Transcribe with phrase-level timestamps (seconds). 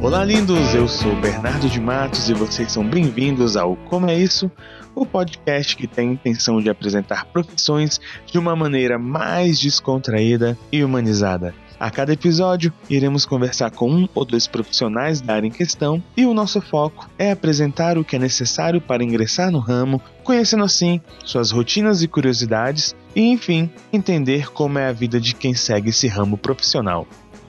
[0.00, 0.74] Olá, lindos!
[0.76, 4.48] Eu sou Bernardo de Matos e vocês são bem-vindos ao Como é Isso?
[4.94, 10.84] O podcast que tem a intenção de apresentar profissões de uma maneira mais descontraída e
[10.84, 11.52] humanizada.
[11.80, 16.24] A cada episódio, iremos conversar com um ou dois profissionais da área em questão e
[16.26, 21.00] o nosso foco é apresentar o que é necessário para ingressar no ramo, conhecendo assim
[21.24, 26.06] suas rotinas e curiosidades e, enfim, entender como é a vida de quem segue esse
[26.06, 27.04] ramo profissional.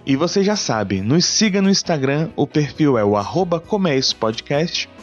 [0.09, 3.63] E você já sabe, nos siga no Instagram, o perfil é o arroba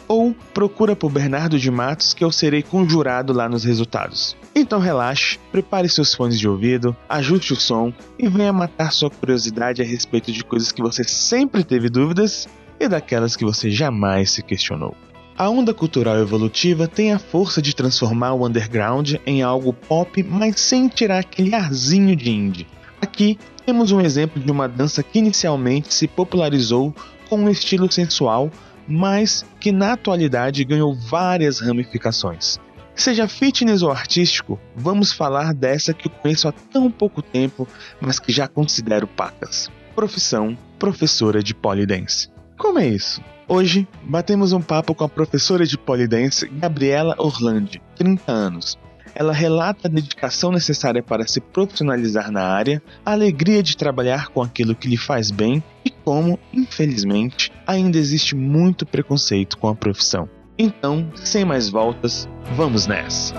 [0.05, 4.35] ou procura por Bernardo de Matos que eu serei conjurado lá nos resultados.
[4.53, 9.81] Então relaxe, prepare seus fones de ouvido, ajuste o som e venha matar sua curiosidade
[9.81, 12.45] a respeito de coisas que você sempre teve dúvidas
[12.77, 14.93] e daquelas que você jamais se questionou.
[15.37, 20.59] A onda cultural evolutiva tem a força de transformar o underground em algo pop, mas
[20.59, 22.67] sem tirar aquele arzinho de indie.
[23.01, 26.95] Aqui temos um exemplo de uma dança que inicialmente se popularizou
[27.29, 28.49] com um estilo sensual,
[28.87, 32.57] mas que na atualidade ganhou várias ramificações.
[32.95, 37.67] Seja fitness ou artístico, vamos falar dessa que eu conheço há tão pouco tempo,
[37.99, 39.69] mas que já considero pacas.
[39.93, 42.29] Profissão professora de polidense.
[42.57, 43.21] Como é isso?
[43.49, 48.77] Hoje, batemos um papo com a professora de polidense Gabriela Orlandi, 30 anos.
[49.15, 54.41] Ela relata a dedicação necessária para se profissionalizar na área, a alegria de trabalhar com
[54.41, 60.29] aquilo que lhe faz bem e como, infelizmente, ainda existe muito preconceito com a profissão.
[60.57, 63.35] Então, sem mais voltas, vamos nessa!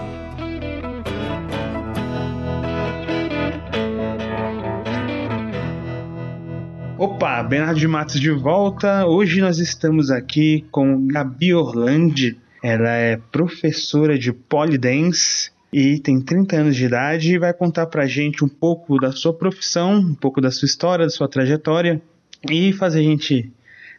[6.98, 9.06] Opa, Bernardo de Matos de volta.
[9.06, 12.36] Hoje nós estamos aqui com Gabi Orlandi.
[12.60, 18.06] Ela é professora de polidense e tem 30 anos de idade e vai contar pra
[18.06, 22.00] gente um pouco da sua profissão, um pouco da sua história, da sua trajetória
[22.48, 23.52] e fazer a gente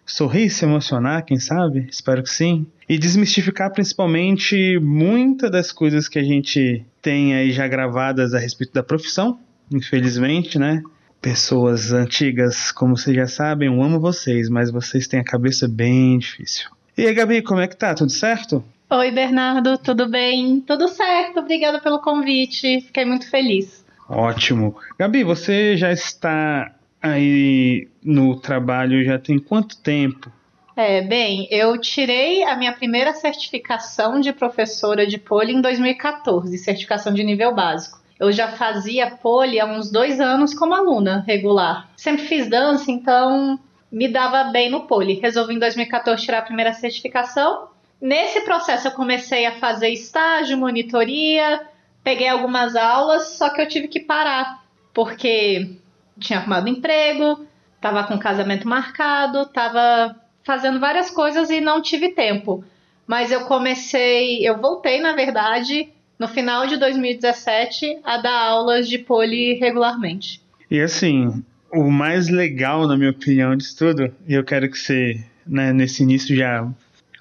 [0.05, 1.87] sorrir, se emocionar, quem sabe?
[1.89, 2.65] Espero que sim.
[2.87, 8.73] E desmistificar principalmente muitas das coisas que a gente tem aí já gravadas a respeito
[8.73, 9.39] da profissão,
[9.71, 10.81] infelizmente, né?
[11.21, 16.17] Pessoas antigas, como vocês já sabem, eu amo vocês, mas vocês têm a cabeça bem
[16.17, 16.69] difícil.
[16.97, 17.93] E aí, Gabi, como é que tá?
[17.93, 18.63] Tudo certo?
[18.91, 20.61] Oi, Bernardo, tudo bem?
[20.61, 23.85] Tudo certo, obrigada pelo convite, fiquei muito feliz.
[24.09, 24.75] Ótimo.
[24.97, 30.31] Gabi, você já está aí no trabalho já tem quanto tempo?
[30.75, 37.13] É, bem, eu tirei a minha primeira certificação de professora de poli em 2014, certificação
[37.13, 37.99] de nível básico.
[38.19, 41.87] Eu já fazia poli há uns dois anos como aluna regular.
[41.95, 43.59] Sempre fiz dança, então
[43.91, 45.19] me dava bem no poli.
[45.19, 47.69] Resolvi em 2014 tirar a primeira certificação.
[48.01, 51.61] Nesse processo eu comecei a fazer estágio, monitoria,
[52.03, 55.75] peguei algumas aulas, só que eu tive que parar, porque
[56.17, 57.45] tinha arrumado emprego,
[57.75, 62.63] estava com casamento marcado, estava fazendo várias coisas e não tive tempo.
[63.05, 68.97] Mas eu comecei, eu voltei, na verdade, no final de 2017, a dar aulas de
[68.97, 70.41] poli regularmente.
[70.69, 75.23] E assim, o mais legal, na minha opinião, disso tudo, e eu quero que você,
[75.45, 76.67] né, nesse início já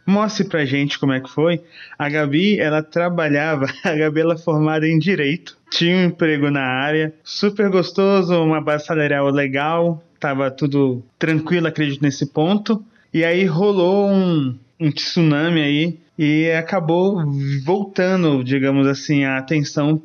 [0.08, 1.60] mostre pra gente como é que foi.
[1.98, 6.62] A Gabi, ela trabalhava, a Gabi ela é formada em Direito, tinha um emprego na
[6.62, 12.82] área, super gostoso, uma base salarial legal, tava tudo tranquilo, acredito, nesse ponto.
[13.12, 17.22] E aí rolou um, um tsunami aí e acabou
[17.64, 19.96] voltando, digamos assim, a atenção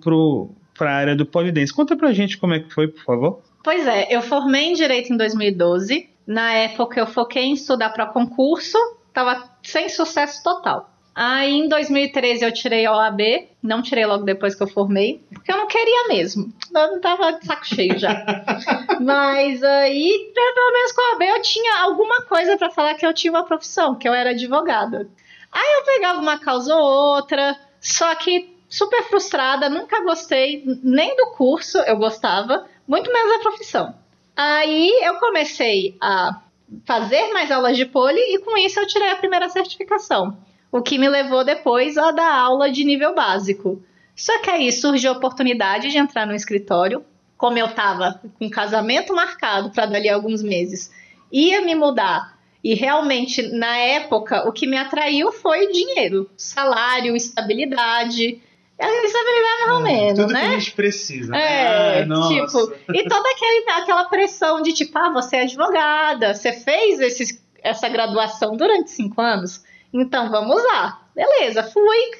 [0.77, 1.73] para a área do polidense.
[1.73, 3.41] Conta pra gente como é que foi, por favor.
[3.63, 6.09] Pois é, eu formei em Direito em 2012.
[6.27, 8.77] Na época eu foquei em estudar para concurso,
[9.13, 10.89] tava sem sucesso total.
[11.15, 13.21] Aí em 2013 eu tirei a OAB,
[13.61, 16.51] não tirei logo depois que eu formei, porque eu não queria mesmo.
[16.73, 18.25] Eu tava de saco cheio já.
[18.99, 23.13] Mas aí, pelo menos com a OAB, eu tinha alguma coisa para falar que eu
[23.13, 25.07] tinha uma profissão, que eu era advogada.
[25.51, 31.27] Aí eu pegava uma causa ou outra, só que super frustrada, nunca gostei nem do
[31.37, 33.93] curso, eu gostava, muito menos da profissão.
[34.35, 36.41] Aí eu comecei a
[36.85, 40.37] fazer mais aulas de poli e com isso eu tirei a primeira certificação,
[40.71, 43.81] o que me levou depois a dar aula de nível básico.
[44.15, 47.03] Só que aí surgiu a oportunidade de entrar no escritório,
[47.37, 50.91] como eu estava com casamento marcado para dali a alguns meses,
[51.31, 52.33] ia me mudar
[52.63, 58.41] e realmente na época o que me atraiu foi dinheiro, salário, estabilidade.
[58.83, 60.39] A estabilidade mais ou hum, menos, tudo né?
[60.41, 61.35] que a gente precisa.
[61.35, 66.51] É, ah, tipo, e toda aquele, aquela pressão de tipo, ah, você é advogada, você
[66.51, 69.63] fez esses, essa graduação durante cinco anos,
[69.93, 71.01] então vamos lá.
[71.15, 72.11] Beleza, fui.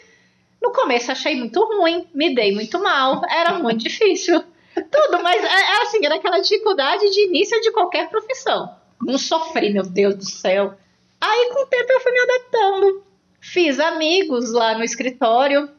[0.62, 4.42] No começo achei muito ruim, me dei muito mal, era muito difícil.
[4.74, 8.74] Tudo, mas é, é assim, era aquela dificuldade de início de qualquer profissão.
[9.02, 10.74] não sofri, meu Deus do céu.
[11.20, 13.04] Aí com o tempo eu fui me adaptando.
[13.40, 15.70] Fiz amigos lá no escritório,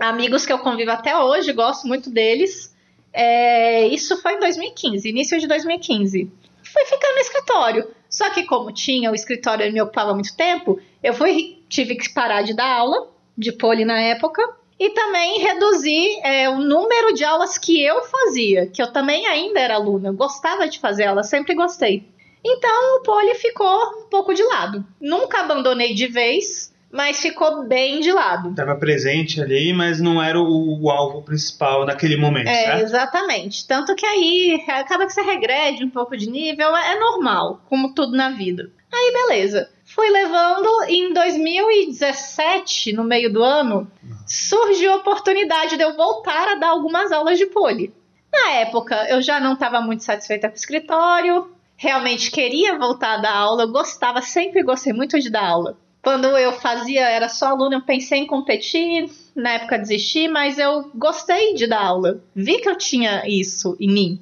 [0.00, 2.74] amigos que eu convivo até hoje, gosto muito deles.
[3.12, 6.30] É, isso foi em 2015, início de 2015.
[6.62, 7.88] Fui ficar no escritório.
[8.08, 12.42] Só que como tinha o escritório me ocupava muito tempo, eu fui, tive que parar
[12.42, 13.08] de dar aula
[13.38, 14.42] de poli na época
[14.78, 19.60] e também reduzir é, o número de aulas que eu fazia, que eu também ainda
[19.60, 22.08] era aluna, gostava de fazer aula, sempre gostei.
[22.44, 24.84] Então o poli ficou um pouco de lado.
[25.00, 28.50] Nunca abandonei de vez, mas ficou bem de lado.
[28.50, 32.82] Estava presente ali, mas não era o, o, alvo principal naquele momento, é, certo?
[32.82, 33.66] Exatamente.
[33.66, 38.16] Tanto que aí acaba que você regrede um pouco de nível, é normal, como tudo
[38.16, 38.70] na vida.
[38.92, 39.70] Aí beleza.
[39.84, 43.90] Fui levando em 2017, no meio do ano,
[44.26, 47.92] surgiu a oportunidade de eu voltar a dar algumas aulas de poli.
[48.32, 53.20] Na época, eu já não estava muito satisfeita com o escritório, realmente queria voltar a
[53.20, 55.76] dar aula, eu gostava, sempre gostei muito de dar aula.
[56.02, 60.90] Quando eu fazia, era só aluna, eu pensei em competir, na época desisti, mas eu
[60.94, 62.22] gostei de dar aula.
[62.34, 64.20] Vi que eu tinha isso em mim.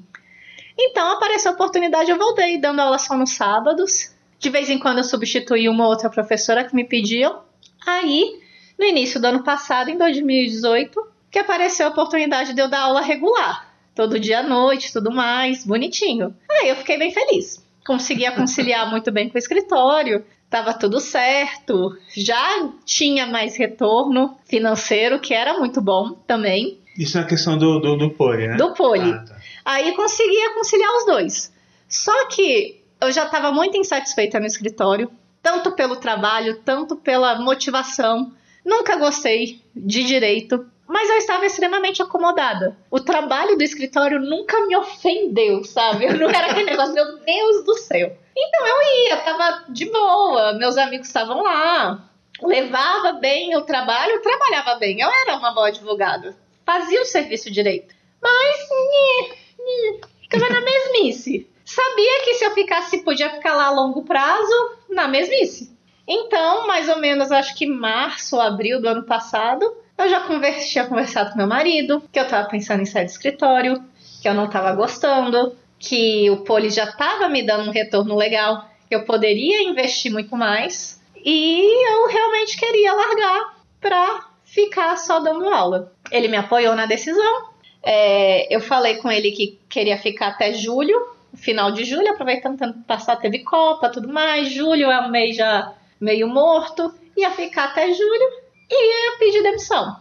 [0.76, 4.12] Então apareceu a oportunidade, eu voltei dando aula só nos sábados.
[4.38, 7.42] De vez em quando eu substituí uma outra professora que me pediam.
[7.86, 8.40] Aí,
[8.78, 11.00] no início do ano passado, em 2018,
[11.30, 13.68] que apareceu a oportunidade de eu dar aula regular.
[13.94, 16.34] Todo dia à noite, tudo mais, bonitinho.
[16.48, 17.64] Aí eu fiquei bem feliz.
[17.84, 25.20] Conseguia conciliar muito bem com o escritório, estava tudo certo, já tinha mais retorno financeiro,
[25.20, 26.78] que era muito bom também.
[26.98, 28.56] Isso é a questão do, do, do poli, né?
[28.56, 29.12] Do poli.
[29.12, 29.36] Ah, tá.
[29.64, 31.52] Aí conseguia conciliar os dois.
[31.86, 35.10] Só que eu já estava muito insatisfeita no escritório,
[35.42, 38.32] tanto pelo trabalho, tanto pela motivação.
[38.64, 42.76] Nunca gostei de direito, mas eu estava extremamente acomodada.
[42.90, 46.06] O trabalho do escritório nunca me ofendeu, sabe?
[46.06, 48.16] Eu não era aquele negócio, meu Deus do céu.
[48.40, 52.08] Então eu ia, tava de boa, meus amigos estavam lá,
[52.40, 55.00] levava bem o trabalho, trabalhava bem.
[55.00, 57.92] Eu era uma boa advogada, fazia o serviço direito.
[58.22, 61.50] Mas, nhê, nhê, ficava na mesmice.
[61.64, 65.76] Sabia que se eu ficasse, podia ficar lá a longo prazo, na mesmice.
[66.06, 70.86] Então, mais ou menos, acho que março, abril do ano passado, eu já conversa, tinha
[70.86, 73.84] conversado com meu marido, que eu tava pensando em sair do escritório,
[74.22, 78.68] que eu não tava gostando, que o Poli já estava me dando um retorno legal,
[78.88, 85.48] que eu poderia investir muito mais, e eu realmente queria largar para ficar só dando
[85.48, 85.92] aula.
[86.10, 87.48] Ele me apoiou na decisão.
[87.82, 90.96] É, eu falei com ele que queria ficar até julho,
[91.34, 94.50] final de julho, aproveitando que passar teve Copa, tudo mais.
[94.52, 98.32] Julho é um mês já meio morto, ia ficar até julho
[98.70, 99.96] e ia pedir demissão.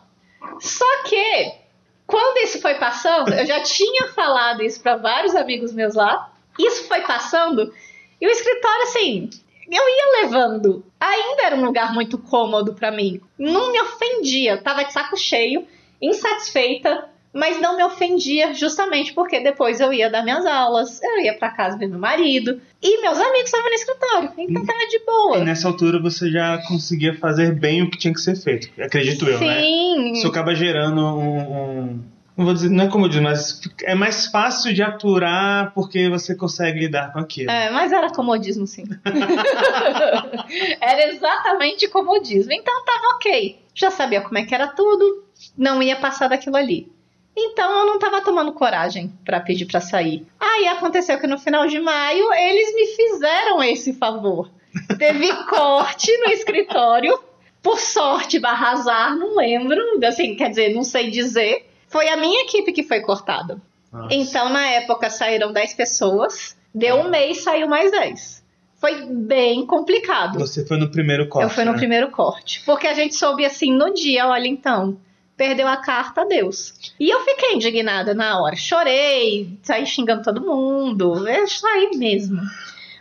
[0.59, 1.66] Só que
[2.07, 6.31] quando isso foi passando, eu já tinha falado isso para vários amigos meus lá.
[6.57, 7.71] Isso foi passando
[8.19, 9.29] e o escritório, assim,
[9.69, 10.83] eu ia levando.
[10.99, 13.21] Ainda era um lugar muito cômodo para mim.
[13.37, 14.57] Não me ofendia.
[14.57, 15.67] Tava de saco cheio,
[16.01, 21.37] insatisfeita, mas não me ofendia justamente porque depois eu ia dar minhas aulas, eu ia
[21.37, 25.37] para casa ver meu marido e meus amigos estavam no escritório, então tava de boa.
[25.37, 29.25] E nessa altura você já conseguia fazer bem o que tinha que ser feito, acredito
[29.27, 29.45] eu, Sim.
[29.45, 29.61] né?
[29.61, 30.11] Sim.
[30.13, 31.99] Isso acaba gerando um, um
[32.35, 36.07] não vou dizer, não é como eu digo, mas é mais fácil de aturar porque
[36.07, 37.49] você consegue lidar com aquilo.
[37.49, 38.83] É, mas era comodismo, sim.
[40.79, 42.53] era exatamente comodismo.
[42.53, 43.59] Então tava ok.
[43.73, 45.23] Já sabia como é que era tudo,
[45.57, 46.95] não ia passar daquilo ali.
[47.39, 50.25] Então eu não tava tomando coragem para pedir para sair.
[50.39, 54.49] Aí aconteceu que no final de maio eles me fizeram esse favor.
[54.97, 57.19] Teve corte no escritório,
[57.61, 61.69] por sorte, barra azar, não lembro, assim, quer dizer, não sei dizer.
[61.87, 63.61] Foi a minha equipe que foi cortada.
[63.93, 64.13] Nossa.
[64.13, 68.43] Então, na época, saíram 10 pessoas, deu um mês, saiu mais 10.
[68.79, 70.37] Foi bem complicado.
[70.39, 71.43] Você foi no primeiro corte.
[71.43, 71.77] Eu fui no né?
[71.77, 72.61] primeiro corte.
[72.65, 74.97] Porque a gente soube assim no dia, olha, então,
[75.37, 76.73] perdeu a carta, Deus.
[76.99, 78.55] E eu fiquei indignada na hora.
[78.55, 81.27] Chorei, saí xingando todo mundo.
[81.29, 82.41] Eu saí mesmo.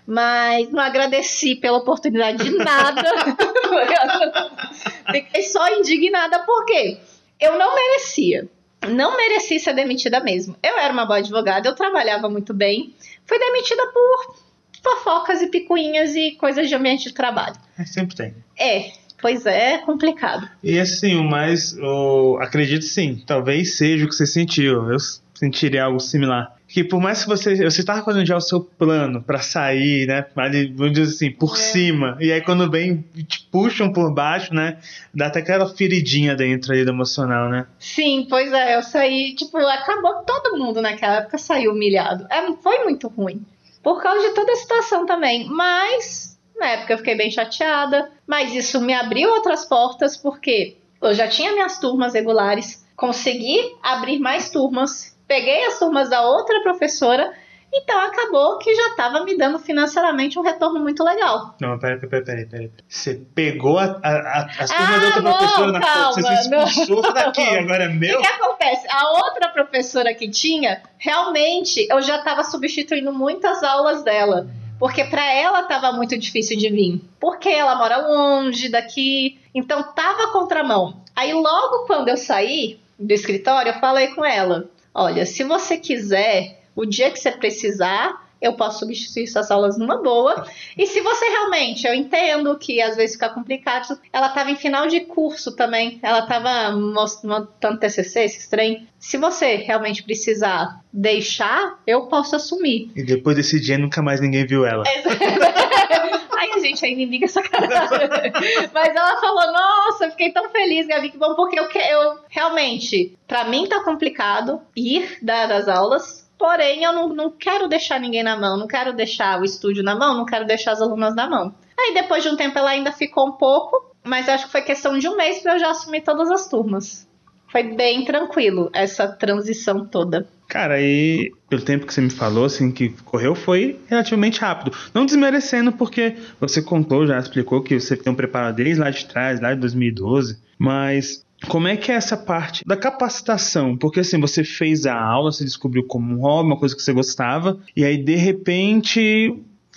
[0.06, 3.02] Mas não agradeci pela oportunidade de nada.
[5.10, 6.98] fiquei só indignada porque
[7.40, 8.46] eu não merecia.
[8.88, 10.54] Não mereci ser demitida mesmo.
[10.62, 12.94] Eu era uma boa advogada, eu trabalhava muito bem.
[13.24, 14.36] Fui demitida por
[14.82, 17.56] fofocas e picuinhas e coisas de ambiente de trabalho.
[17.76, 18.34] É, sempre tem.
[18.56, 20.48] É, Pois é, é complicado.
[20.62, 21.76] E assim, o mais.
[21.78, 24.90] O, acredito sim, talvez seja o que você sentiu.
[24.90, 24.98] Eu
[25.34, 26.54] sentiria algo similar.
[26.68, 27.56] Que por mais que você.
[27.56, 30.26] Você estava fazendo já o seu plano para sair, né?
[30.36, 31.58] Ali, vamos dizer assim, por é.
[31.58, 32.16] cima.
[32.20, 34.78] E aí quando vem, te puxam por baixo, né?
[35.14, 37.66] Dá até aquela feridinha dentro aí do emocional, né?
[37.78, 38.76] Sim, pois é.
[38.76, 42.26] Eu saí, tipo, acabou todo mundo naquela época saiu humilhado.
[42.30, 43.44] É, foi muito ruim.
[43.82, 45.48] por causa de toda a situação também.
[45.48, 51.14] Mas na época eu fiquei bem chateada, mas isso me abriu outras portas porque eu
[51.14, 57.32] já tinha minhas turmas regulares, consegui abrir mais turmas, peguei as turmas da outra professora
[57.72, 61.54] então acabou que já estava me dando financeiramente um retorno muito legal.
[61.60, 62.46] Não, peraí, peraí, peraí.
[62.46, 62.70] Pera.
[62.88, 66.32] Você pegou a, a, a, as turmas ah, da outra não, professora na calma, Você
[66.32, 67.12] expulsou não.
[67.12, 68.18] daqui, agora é meu?
[68.18, 68.86] O que acontece?
[68.90, 74.48] A outra professora que tinha, realmente, eu já estava substituindo muitas aulas dela.
[74.78, 77.00] Porque para ela estava muito difícil de vir.
[77.18, 79.38] Porque ela mora longe daqui.
[79.54, 81.02] Então tava contramão.
[81.14, 86.62] Aí logo quando eu saí do escritório, eu falei com ela: olha, se você quiser
[86.74, 90.46] o dia que você precisar, eu posso substituir suas aulas numa boa.
[90.76, 94.86] E se você realmente, eu entendo que às vezes fica complicado, ela estava em final
[94.86, 98.86] de curso também, ela estava montando TCC, esse trem.
[98.98, 102.90] Se você realmente precisar deixar, eu posso assumir.
[102.94, 104.84] E depois desse dia nunca mais ninguém viu ela.
[106.36, 107.66] Ai, a gente ainda indica essa cara.
[108.72, 113.44] Mas ela falou: Nossa, fiquei tão feliz, Gabi, que bom, porque eu, eu realmente, para
[113.44, 118.36] mim tá complicado ir dar as aulas Porém, eu não, não quero deixar ninguém na
[118.36, 121.54] mão, não quero deixar o estúdio na mão, não quero deixar as alunas na mão.
[121.78, 124.98] Aí depois de um tempo ela ainda ficou um pouco, mas acho que foi questão
[124.98, 127.06] de um mês para eu já assumir todas as turmas.
[127.48, 130.26] Foi bem tranquilo essa transição toda.
[130.48, 134.76] Cara, aí pelo tempo que você me falou, assim, que correu, foi relativamente rápido.
[134.94, 139.06] Não desmerecendo, porque você contou, já explicou que você tem um preparo desde lá de
[139.06, 140.38] trás, lá de 2012.
[140.58, 143.76] Mas como é que é essa parte da capacitação?
[143.76, 146.92] Porque assim, você fez a aula, você descobriu como um hobby, uma coisa que você
[146.92, 149.34] gostava, e aí de repente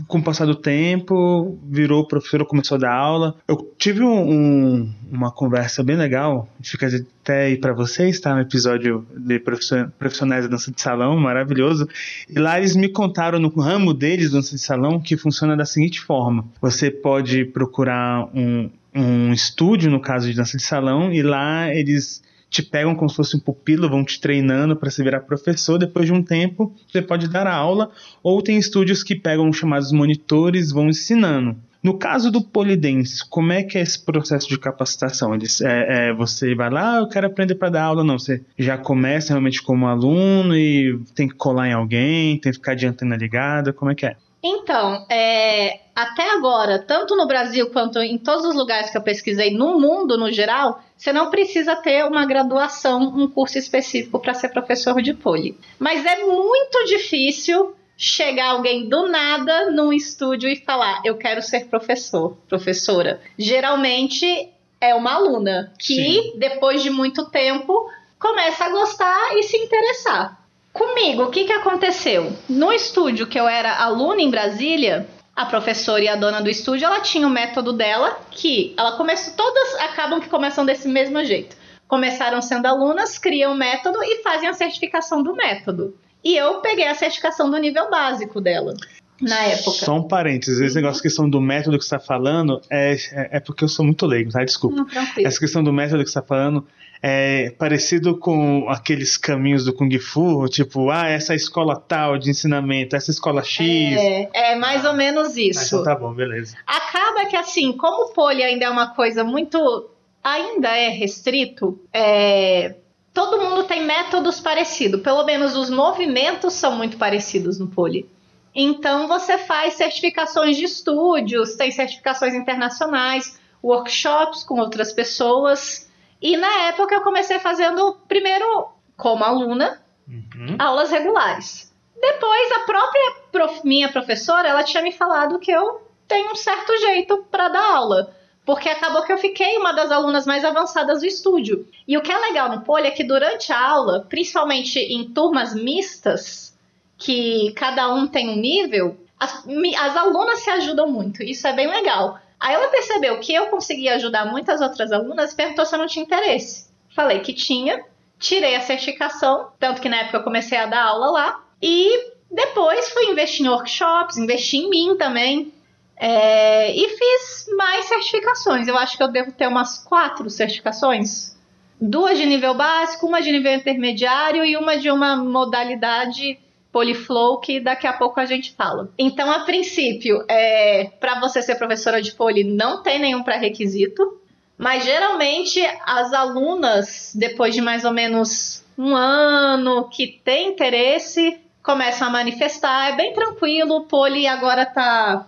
[0.07, 3.35] com o passar do tempo, virou professor, começou a dar aula.
[3.47, 6.87] Eu tive um, um, uma conversa bem legal, fica
[7.21, 8.33] até aí para vocês, tá?
[8.35, 11.87] Um episódio de profissionais da dança de salão, maravilhoso.
[12.29, 15.99] E lá eles me contaram no ramo deles, dança de salão, que funciona da seguinte
[16.01, 18.69] forma: você pode procurar um,
[18.99, 23.15] um estúdio, no caso de dança de salão, e lá eles te pegam como se
[23.15, 25.77] fosse um pupilo, vão te treinando para você virar professor.
[25.77, 27.91] Depois de um tempo, você pode dar aula,
[28.23, 31.55] ou tem estúdios que pegam chamados monitores, vão ensinando.
[31.81, 35.33] No caso do polidense, como é que é esse processo de capacitação?
[35.33, 38.19] Eles, é, é, você vai lá, ah, eu quero aprender para dar aula, não.
[38.19, 42.75] Você já começa realmente como aluno e tem que colar em alguém, tem que ficar
[42.75, 44.17] de antena ligada, como é que é?
[44.41, 49.51] Então, é, até agora, tanto no Brasil quanto em todos os lugares que eu pesquisei,
[49.51, 54.49] no mundo no geral, você não precisa ter uma graduação, um curso específico para ser
[54.49, 55.57] professor de poli.
[55.77, 61.65] Mas é muito difícil chegar alguém do nada num estúdio e falar: Eu quero ser
[61.67, 63.21] professor, professora.
[63.37, 66.33] Geralmente é uma aluna que, Sim.
[66.37, 70.38] depois de muito tempo, começa a gostar e se interessar.
[70.73, 72.31] Comigo, o que, que aconteceu?
[72.47, 76.85] No estúdio que eu era aluna em Brasília, a professora e a dona do estúdio,
[76.85, 81.55] ela tinha o método dela, que ela começou, todas acabam que começam desse mesmo jeito.
[81.87, 85.95] Começaram sendo alunas, criam o método e fazem a certificação do método.
[86.23, 88.73] E eu peguei a certificação do nível básico dela
[89.21, 89.71] na época.
[89.71, 93.39] Só um parênteses, esse negócio, questão do método que você está falando, é, é, é,
[93.39, 94.43] porque eu sou muito leigo, tá?
[94.43, 94.75] Desculpa.
[94.75, 94.87] Não,
[95.25, 96.67] Essa questão do método que você está falando
[97.01, 102.95] é parecido com aqueles caminhos do Kung Fu, tipo, ah, essa escola tal de ensinamento,
[102.95, 103.97] essa escola X.
[103.97, 105.77] É, é mais ah, ou menos isso.
[105.77, 106.57] Ah, então tá bom, beleza.
[106.67, 109.89] Acaba que assim, como o poli ainda é uma coisa muito.
[110.21, 112.75] ainda é restrito, é,
[113.13, 115.01] todo mundo tem métodos parecidos.
[115.01, 118.05] Pelo menos os movimentos são muito parecidos no poli.
[118.53, 125.88] Então você faz certificações de estúdios, tem certificações internacionais, workshops com outras pessoas.
[126.21, 130.55] E na época eu comecei fazendo primeiro como aluna, uhum.
[130.59, 131.71] aulas regulares.
[131.99, 136.75] Depois a própria prof, minha professora, ela tinha me falado que eu tenho um certo
[136.77, 138.13] jeito para dar aula.
[138.45, 141.67] Porque acabou que eu fiquei uma das alunas mais avançadas do estúdio.
[141.87, 145.53] E o que é legal no Poli é que durante a aula, principalmente em turmas
[145.53, 146.57] mistas,
[146.97, 149.45] que cada um tem um nível, as,
[149.79, 151.21] as alunas se ajudam muito.
[151.21, 152.19] Isso é bem legal.
[152.39, 155.87] Aí ela percebeu que eu conseguia ajudar muitas outras alunas e perguntou se eu não
[155.87, 156.69] tinha interesse.
[156.95, 157.83] Falei que tinha,
[158.17, 161.43] tirei a certificação, tanto que na época eu comecei a dar aula lá.
[161.61, 165.53] E depois fui investir em workshops, investi em mim também.
[165.97, 168.67] É, e fiz mais certificações.
[168.67, 171.37] Eu acho que eu devo ter umas quatro certificações.
[171.81, 176.39] Duas de nível básico, uma de nível intermediário e uma de uma modalidade
[176.71, 178.91] Poliflow, que daqui a pouco a gente fala.
[178.97, 184.19] Então, a princípio, é, para você ser professora de poli, não tem nenhum pré-requisito,
[184.57, 192.07] mas geralmente as alunas, depois de mais ou menos um ano que tem interesse, começam
[192.07, 195.27] a manifestar, é bem tranquilo, o poli agora tá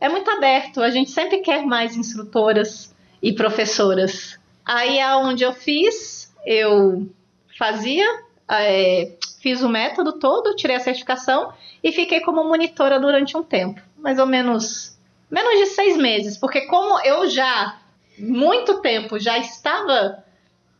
[0.00, 4.38] é muito aberto, a gente sempre quer mais instrutoras e professoras.
[4.64, 7.08] Aí é onde eu fiz, eu
[7.58, 8.06] fazia,
[8.50, 13.80] é, fiz o método todo, tirei a certificação e fiquei como monitora durante um tempo,
[13.98, 14.96] mais ou menos
[15.30, 17.78] menos de seis meses, porque como eu já
[18.18, 20.24] muito tempo já estava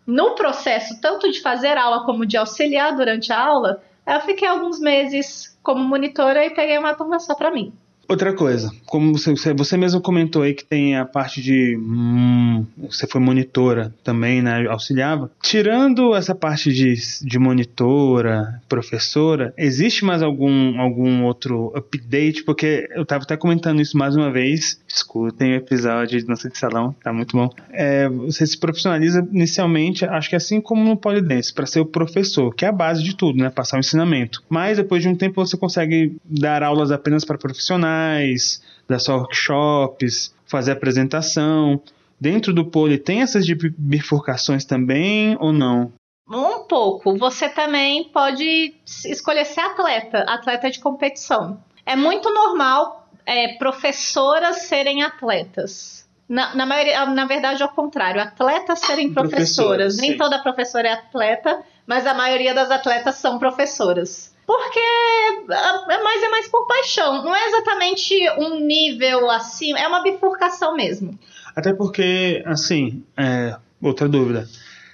[0.07, 4.79] no processo tanto de fazer aula como de auxiliar durante a aula, eu fiquei alguns
[4.79, 7.73] meses como monitora e peguei uma turma só para mim.
[8.09, 11.77] Outra coisa, como você, você mesmo comentou aí que tem a parte de.
[11.77, 14.65] Hum, você foi monitora também, né?
[14.69, 15.31] Auxiliava.
[15.43, 22.45] Tirando essa parte de, de monitora, professora, existe mais algum, algum outro update?
[22.45, 24.81] Porque eu estava até comentando isso mais uma vez.
[24.87, 27.51] Escutem o episódio de Dança de Salão, tá muito bom.
[27.73, 32.55] É, você se profissionaliza inicialmente, acho que assim como no Polidense, para ser o professor,
[32.55, 33.51] que é a base de tudo, né?
[33.51, 34.45] Passar o ensinamento.
[34.49, 40.35] Mas depois de um tempo você consegue dar aulas apenas para profissionais semanais, das workshops,
[40.47, 41.81] fazer apresentação.
[42.21, 45.93] Dentro do pole tem essas bifurcações também ou não?
[46.29, 47.17] Um pouco.
[47.19, 48.75] Você também pode
[49.05, 51.61] escolher ser atleta, atleta de competição.
[51.85, 56.05] É muito normal é, professoras serem atletas.
[56.29, 59.97] Na, na, maioria, na verdade, ao contrário, atletas serem professoras.
[59.99, 64.35] Nem toda professora é atleta, mas a maioria das atletas são professoras.
[64.47, 70.03] Porque é mais é mais por paixão, não é exatamente um nível assim, é uma
[70.03, 71.19] bifurcação mesmo.
[71.55, 74.47] Até porque, assim, é, outra dúvida.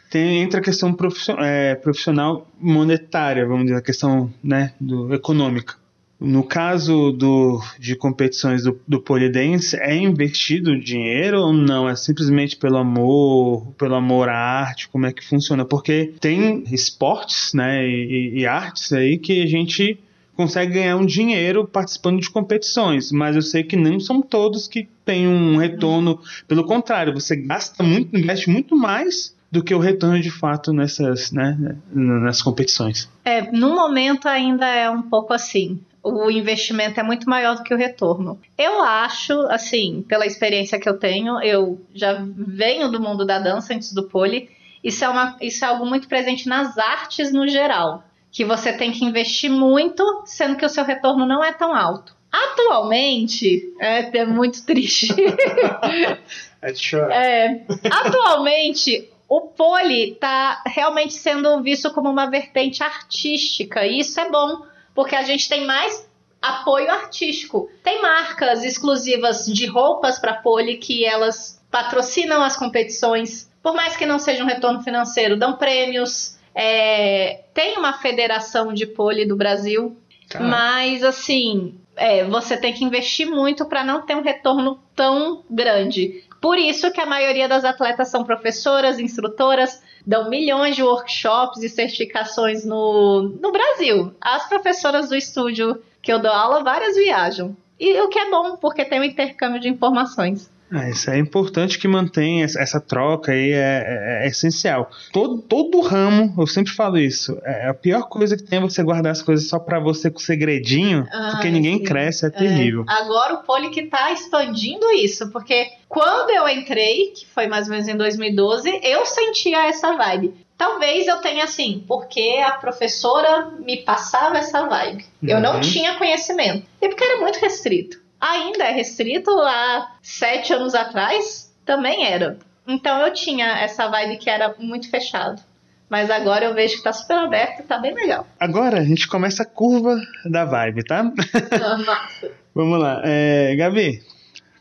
[0.09, 5.75] Tem, entra a questão profissional, é, profissional monetária, vamos dizer, a questão né, do, econômica.
[6.23, 11.89] No caso do, de competições do, do polidense, é investido dinheiro ou não?
[11.89, 14.89] É simplesmente pelo amor, pelo amor à arte?
[14.89, 15.65] Como é que funciona?
[15.65, 19.99] Porque tem esportes né, e, e artes aí que a gente
[20.37, 24.89] consegue ganhar um dinheiro participando de competições, mas eu sei que não são todos que
[25.05, 26.21] têm um retorno.
[26.47, 31.33] Pelo contrário, você gasta muito, investe muito mais do que o retorno de fato nessas,
[31.33, 33.11] né, nessas competições.
[33.25, 37.73] É, no momento ainda é um pouco assim o investimento é muito maior do que
[37.73, 38.41] o retorno.
[38.59, 43.73] Eu acho, assim, pela experiência que eu tenho, eu já venho do mundo da dança
[43.73, 44.51] antes do pole,
[44.83, 48.91] isso é, uma, isso é algo muito presente nas artes no geral, que você tem
[48.91, 52.17] que investir muito, sendo que o seu retorno não é tão alto.
[52.33, 55.15] Atualmente, é, é muito triste.
[56.63, 56.73] é.
[57.11, 64.29] É, atualmente, o pole está realmente sendo visto como uma vertente artística, e isso é
[64.29, 64.63] bom
[64.95, 66.09] porque a gente tem mais
[66.41, 67.71] apoio artístico.
[67.85, 74.05] Tem marcas exclusivas de roupas para pole que elas patrocinam as competições, por mais que
[74.05, 76.37] não seja um retorno financeiro, dão prêmios.
[76.55, 79.97] É, tem uma federação de pole do Brasil,
[80.29, 80.41] tá.
[80.41, 86.25] mas assim, é, você tem que investir muito para não ter um retorno tão grande.
[86.41, 91.69] Por isso que a maioria das atletas são professoras, instrutoras, dão milhões de workshops e
[91.69, 94.15] certificações no, no Brasil.
[94.21, 97.57] As professoras do estúdio que eu dou aula, várias viajam.
[97.79, 100.52] E o que é bom, porque tem um intercâmbio de informações.
[100.73, 104.91] É, isso é importante que mantenha essa troca aí, é, é, é, essencial.
[105.13, 108.83] Todo, todo ramo, eu sempre falo isso, é a pior coisa que tem é você
[108.83, 111.85] guardar as coisas só para você com segredinho, ah, porque ninguém sim.
[111.85, 112.85] cresce, é, é terrível.
[112.89, 117.73] Agora o Poli que tá expandindo isso, porque quando eu entrei, que foi mais ou
[117.73, 120.35] menos em 2012, eu sentia essa vibe.
[120.57, 125.05] Talvez eu tenha assim, porque a professora me passava essa vibe.
[125.23, 125.61] Eu não uhum.
[125.61, 126.65] tinha conhecimento.
[126.81, 132.39] E porque era muito restrito ainda é restrito, há sete anos atrás também era.
[132.67, 135.43] Então eu tinha essa vibe que era muito fechado.
[135.91, 138.27] Mas agora eu vejo que tá super aberto e tá bem legal.
[138.41, 141.03] Agora a gente começa a curva da vibe, tá?
[141.03, 142.31] Nossa.
[142.55, 143.03] Vamos lá.
[143.05, 144.03] É, Gabi,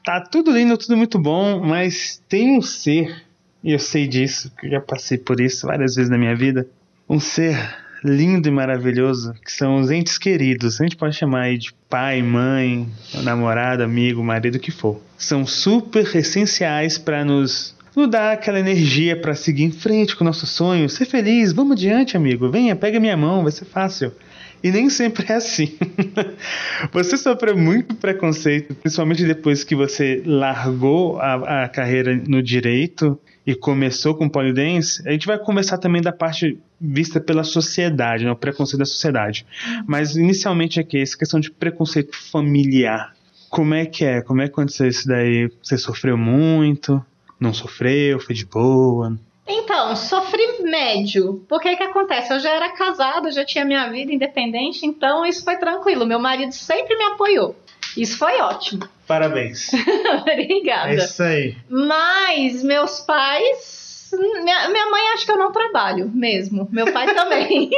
[0.03, 3.23] tá tudo lindo, tudo muito bom, mas tem um ser,
[3.63, 6.67] e eu sei disso, que eu já passei por isso várias vezes na minha vida,
[7.07, 7.55] um ser
[8.03, 10.79] lindo e maravilhoso, que são os entes queridos.
[10.79, 12.87] A gente pode chamar aí de pai, mãe,
[13.23, 15.01] namorado, amigo, marido, o que for.
[15.17, 20.47] São super essenciais para nos nos aquela energia para seguir em frente com o nosso
[20.47, 24.13] sonho, ser feliz, vamos adiante, amigo, venha, pega minha mão, vai ser fácil.
[24.63, 25.75] E nem sempre é assim.
[26.93, 33.55] você sofreu muito preconceito, principalmente depois que você largou a, a carreira no direito e
[33.55, 38.35] começou com polidense, a gente vai conversar também da parte vista pela sociedade, né, o
[38.35, 39.45] preconceito da sociedade.
[39.87, 43.15] Mas inicialmente aqui, essa questão de preconceito familiar.
[43.49, 44.21] Como é que é?
[44.21, 45.51] Como é que aconteceu isso daí?
[45.61, 47.03] Você sofreu muito?
[47.39, 48.19] Não sofreu?
[48.19, 49.17] Foi de boa?
[49.47, 51.43] Então, sofri médio.
[51.47, 52.33] Porque que acontece?
[52.33, 56.05] Eu já era casada, já tinha minha vida independente, então isso foi tranquilo.
[56.05, 57.55] Meu marido sempre me apoiou.
[57.97, 58.87] Isso foi ótimo.
[59.07, 59.71] Parabéns.
[60.21, 60.91] Obrigada.
[60.91, 61.55] É isso aí.
[61.69, 64.11] Mas meus pais.
[64.13, 66.67] Minha, minha mãe acha que eu não trabalho mesmo.
[66.71, 67.69] Meu pai também.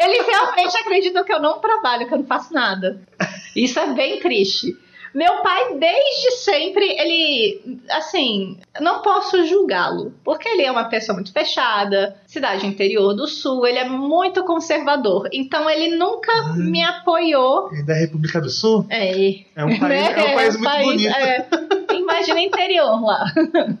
[0.00, 3.00] Eles realmente acreditam que eu não trabalho, que eu não faço nada.
[3.54, 4.76] Isso é bem triste.
[5.12, 11.32] Meu pai, desde sempre, ele, assim, não posso julgá-lo, porque ele é uma pessoa muito
[11.32, 15.28] fechada, cidade interior do sul, ele é muito conservador.
[15.32, 16.52] Então, ele nunca Ah.
[16.56, 17.70] me apoiou.
[17.74, 18.86] É da República do Sul?
[18.88, 19.10] É,
[19.56, 21.16] É um país, é um país muito bonito.
[21.16, 21.46] é,
[21.94, 23.24] imagina interior lá.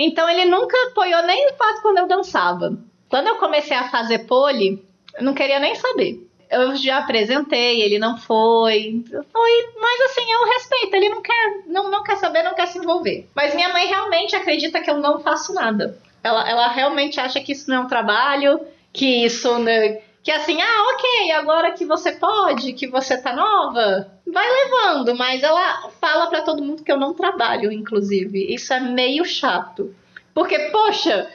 [0.00, 2.78] Então ele nunca apoiou nem o fato quando eu dançava.
[3.08, 4.80] Quando eu comecei a fazer pole,
[5.18, 6.27] eu não queria nem saber.
[6.50, 9.04] Eu já apresentei, ele não foi.
[9.32, 12.78] Foi, mas assim, eu respeito, ele não quer, não, não quer saber, não quer se
[12.78, 13.28] envolver.
[13.34, 15.98] Mas minha mãe realmente acredita que eu não faço nada.
[16.22, 18.60] Ela, ela realmente acha que isso não é um trabalho,
[18.92, 19.58] que isso.
[19.58, 25.14] né, que assim, ah, ok, agora que você pode, que você tá nova, vai levando,
[25.14, 28.52] mas ela fala pra todo mundo que eu não trabalho, inclusive.
[28.52, 29.94] Isso é meio chato.
[30.34, 31.28] Porque, poxa,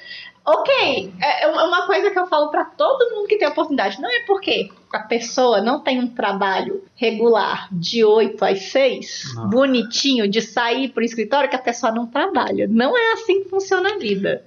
[0.46, 4.02] ok, é é uma coisa que eu falo pra todo mundo que tem oportunidade.
[4.02, 9.50] Não é porque a pessoa não tem um trabalho regular de 8 às 6, Não.
[9.50, 12.68] bonitinho, de sair pro escritório, que a pessoa não trabalha.
[12.70, 14.46] Não é assim que funciona a vida.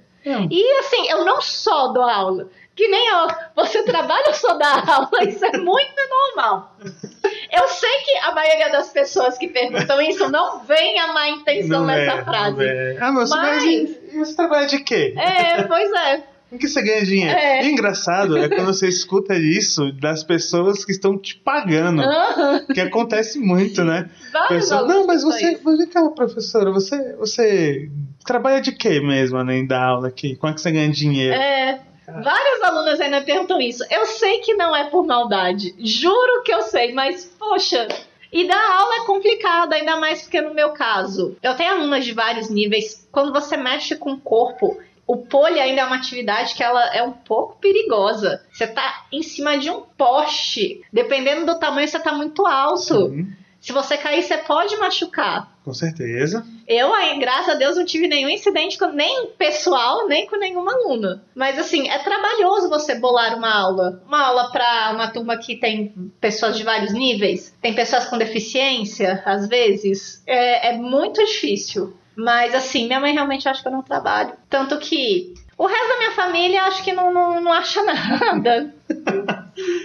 [0.51, 2.49] E assim, eu não só dou aula.
[2.75, 5.23] Que nem eu, você trabalha ou só dá aula?
[5.23, 6.75] Isso é muito normal.
[7.51, 11.79] Eu sei que a maioria das pessoas que perguntam isso não vem a má intenção
[11.81, 12.57] Não nessa é, frase.
[12.57, 12.97] não é.
[12.99, 13.97] Ah, mas, Mas- mas...
[14.27, 15.13] você trabalha de quê?
[15.17, 16.23] É, pois é.
[16.49, 17.37] Em que você ganha dinheiro?
[17.37, 17.61] É.
[17.63, 22.01] E o engraçado é quando você escuta isso das pessoas que estão te pagando.
[22.01, 22.65] Aham.
[22.73, 24.09] Que acontece muito, né?
[24.31, 27.89] Vários Pessoa, não, mas você, vem cá, professora, você, você
[28.25, 30.37] trabalha de quê mesmo, além da aula aqui?
[30.37, 31.33] Como é que você ganha dinheiro?
[31.33, 33.83] É, várias alunas ainda perguntam isso.
[33.89, 35.75] Eu sei que não é por maldade.
[35.79, 37.87] Juro que eu sei, mas, poxa.
[38.31, 42.13] E dar aula é complicado, ainda mais porque no meu caso, eu tenho alunas de
[42.13, 43.07] vários níveis.
[43.11, 47.01] Quando você mexe com o corpo, o pole ainda é uma atividade que ela é
[47.01, 48.43] um pouco perigosa.
[48.51, 50.81] Você tá em cima de um poste.
[50.91, 53.09] Dependendo do tamanho, você tá muito alto.
[53.09, 53.27] Sim,
[53.67, 55.51] Se você cair, você pode machucar.
[55.61, 56.47] com certeza.
[56.65, 60.71] Eu, aí, graças a Deus, não tive nenhum incidente com nem pessoal, nem com nenhuma
[60.71, 61.21] aluna.
[61.35, 64.01] Mas, assim, é trabalhoso você bolar uma aula.
[64.07, 69.21] Uma aula para uma turma que tem pessoas de vários níveis, tem pessoas com deficiência,
[69.25, 70.23] às vezes.
[70.25, 71.93] É, é muito difícil.
[72.15, 74.31] Mas, assim, minha mãe realmente acha que eu não trabalho.
[74.49, 78.73] Tanto que o resto da minha família acho que não, não, não acha nada.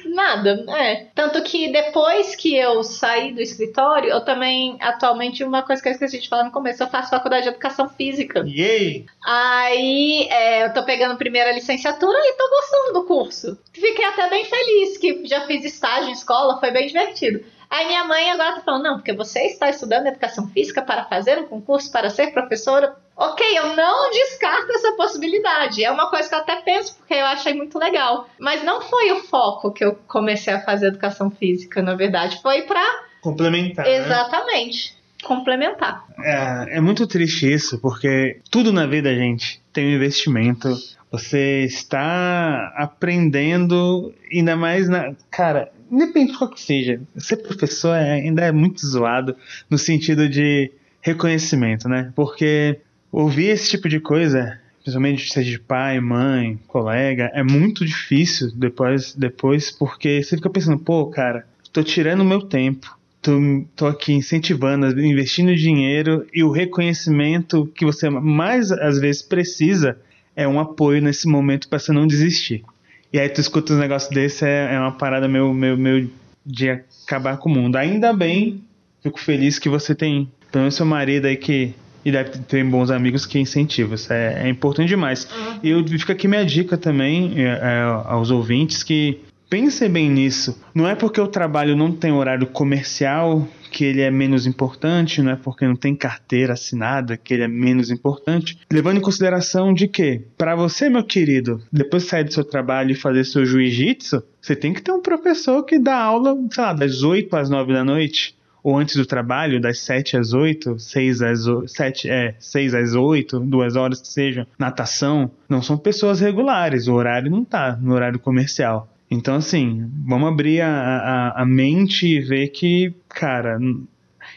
[0.04, 1.06] Nada, é.
[1.14, 5.92] Tanto que depois que eu saí do escritório, eu também, atualmente, uma coisa que eu
[5.92, 8.44] esqueci de falar no começo, eu faço faculdade de educação física.
[8.46, 9.06] Yay!
[9.24, 13.58] Aí é, eu tô pegando primeira licenciatura e tô gostando do curso.
[13.72, 17.42] Fiquei até bem feliz, que já fiz estágio em escola, foi bem divertido.
[17.72, 21.38] Aí minha mãe agora tá falando, não, porque você está estudando educação física para fazer
[21.38, 22.94] um concurso para ser professora.
[23.16, 25.85] Ok, eu não descarto essa possibilidade.
[25.85, 28.29] É uma coisa que eu até penso, porque eu achei muito legal.
[28.38, 32.40] Mas não foi o foco que eu comecei a fazer educação física, na verdade.
[32.42, 32.83] Foi pra
[33.20, 33.85] Complementar.
[33.85, 33.96] né?
[33.96, 36.05] exatamente complementar.
[36.20, 40.68] É, é muito triste isso, porque tudo na vida, gente, tem um investimento.
[41.12, 45.14] Você está aprendendo, ainda mais na.
[45.31, 49.37] Cara, independente de qual que seja, ser professor é- ainda é muito zoado
[49.70, 52.12] no sentido de reconhecimento, né?
[52.16, 52.81] Porque
[53.12, 59.14] ouvir esse tipo de coisa, principalmente seja de pai, mãe, colega, é muito difícil depois,
[59.14, 63.40] depois porque você fica pensando, pô, cara, tô tirando meu tempo tô,
[63.77, 69.96] tô aqui incentivando, investindo dinheiro e o reconhecimento que você mais às vezes precisa
[70.35, 72.64] é um apoio nesse momento para você não desistir.
[73.12, 76.09] E aí tu escuta um negócio desse, é, é uma parada meu, meu, meu
[76.44, 77.77] de acabar com o mundo.
[77.77, 78.62] Ainda bem,
[79.03, 82.90] fico feliz que você tem, pelo menos seu marido aí que e deve ter bons
[82.90, 83.94] amigos que incentivam.
[83.94, 85.28] Isso é, é importante demais.
[85.62, 89.20] E eu fica aqui minha dica também é, é, aos ouvintes que
[89.52, 90.58] pensem bem nisso.
[90.74, 95.32] Não é porque o trabalho não tem horário comercial que ele é menos importante, não
[95.32, 98.58] é porque não tem carteira assinada que ele é menos importante.
[98.70, 102.92] Levando em consideração de que, para você, meu querido, depois de sair do seu trabalho
[102.92, 106.72] e fazer seu jiu-jitsu, você tem que ter um professor que dá aula, sei lá,
[106.72, 111.22] das 8 às 9 da noite ou antes do trabalho, das 7 às 8, 6
[111.22, 116.20] às 8, 7, é, 6 às 8, duas horas que seja, natação, não são pessoas
[116.20, 118.88] regulares, o horário não tá no horário comercial.
[119.11, 123.59] Então, assim, vamos abrir a, a, a mente e ver que, cara,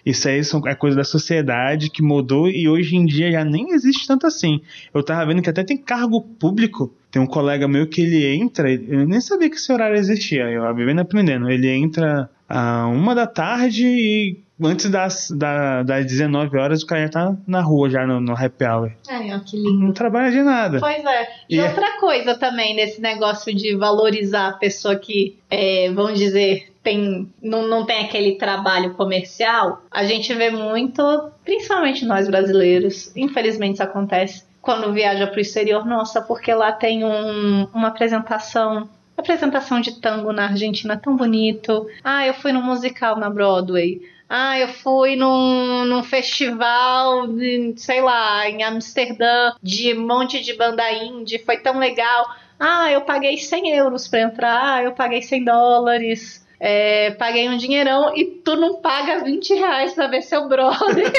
[0.06, 3.72] Isso aí são, é coisa da sociedade que mudou e hoje em dia já nem
[3.72, 4.60] existe tanto assim.
[4.94, 6.94] Eu tava vendo que até tem cargo público.
[7.10, 10.76] Tem um colega meu que ele entra, eu nem sabia que esse horário existia, eu
[10.76, 11.50] vivendo aprendendo.
[11.50, 17.01] Ele entra a uma da tarde e antes das, da, das 19 horas o cara
[17.03, 18.91] já tá na rua, já no, no happy hour.
[19.10, 19.79] Ai, ó, que lindo.
[19.79, 20.79] Não trabalha de nada.
[20.79, 21.27] Pois é.
[21.49, 26.17] E, E é- outra coisa também nesse negócio de valorizar a pessoa que, é, vamos
[26.19, 31.01] dizer, tem, não, não tem aquele trabalho comercial, a gente vê muito,
[31.43, 37.03] principalmente nós brasileiros, infelizmente isso acontece, quando viaja para o exterior, nossa, porque lá tem
[37.03, 38.88] um- uma apresentação.
[39.17, 41.88] Apresentação de tango na Argentina tão bonito.
[42.04, 44.01] Ah, eu fui num musical na Broadway.
[44.28, 50.91] Ah, eu fui num, num festival, de, sei lá, em Amsterdã, de monte de banda
[50.91, 52.28] indie, foi tão legal.
[52.60, 57.58] Ah, eu paguei 100 euros pra entrar, ah, eu paguei 100 dólares, é, paguei um
[57.58, 61.12] dinheirão e tu não paga 20 reais pra ver seu brother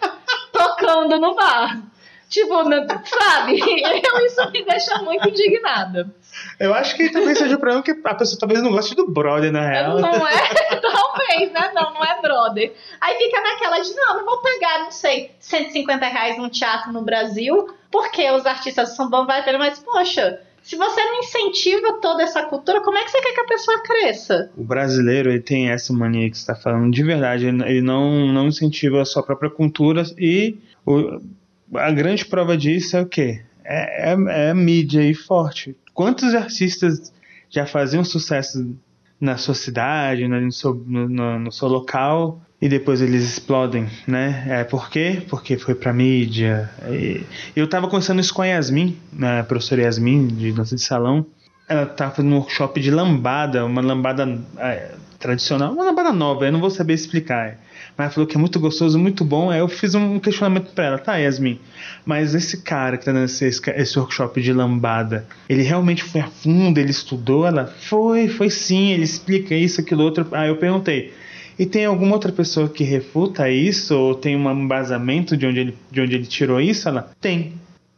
[0.52, 1.82] tocando no bar.
[2.28, 2.64] Tipo,
[3.04, 3.60] sabe?
[3.62, 6.12] Eu, isso me deixa muito indignada.
[6.58, 9.50] Eu acho que talvez seja o problema que a pessoa talvez não goste do brother,
[9.52, 9.98] na real.
[10.00, 10.34] Não é?
[10.80, 11.72] Talvez, né?
[11.74, 12.72] Não, não é brother.
[13.00, 17.02] Aí fica naquela de, não, não vou pagar, não sei, 150 reais num teatro no
[17.02, 22.22] Brasil, porque os artistas são bons, vai ter, mas, poxa, se você não incentiva toda
[22.22, 24.50] essa cultura, como é que você quer que a pessoa cresça?
[24.56, 27.46] O brasileiro ele tem essa mania que você está falando de verdade.
[27.46, 31.20] Ele não, não incentiva a sua própria cultura e o-
[31.74, 33.42] a grande prova disso é o quê?
[33.64, 35.74] É, é, é a mídia aí forte.
[35.94, 37.12] Quantos artistas
[37.48, 38.76] já faziam sucesso
[39.20, 44.44] na sua cidade, no, seu, no- no seu local e depois eles explodem, né?
[44.48, 45.22] É por quê?
[45.28, 46.68] Porque foi pra mídia.
[46.90, 50.82] E eu tava conversando isso com a Yasmin, né, a professora Yasmin, de dança de
[50.82, 51.24] salão.
[51.68, 56.52] Ela tava fazendo um workshop de lambada, uma lambada é, tradicional, uma lambada nova, eu
[56.52, 57.58] não vou saber explicar.
[57.96, 59.50] Mas ela falou que é muito gostoso, muito bom.
[59.50, 61.58] Aí eu fiz um questionamento pra ela, tá, Yasmin,
[62.04, 66.26] mas esse cara que tá dando esse, esse workshop de lambada, ele realmente foi a
[66.26, 67.46] fundo, ele estudou?
[67.46, 70.26] Ela, foi, foi sim, ele explica isso, aquilo, outro.
[70.32, 71.14] Aí eu perguntei,
[71.58, 73.96] e tem alguma outra pessoa que refuta isso?
[73.96, 76.86] Ou tem um embasamento de onde ele, de onde ele tirou isso?
[76.86, 77.54] Ela, tem.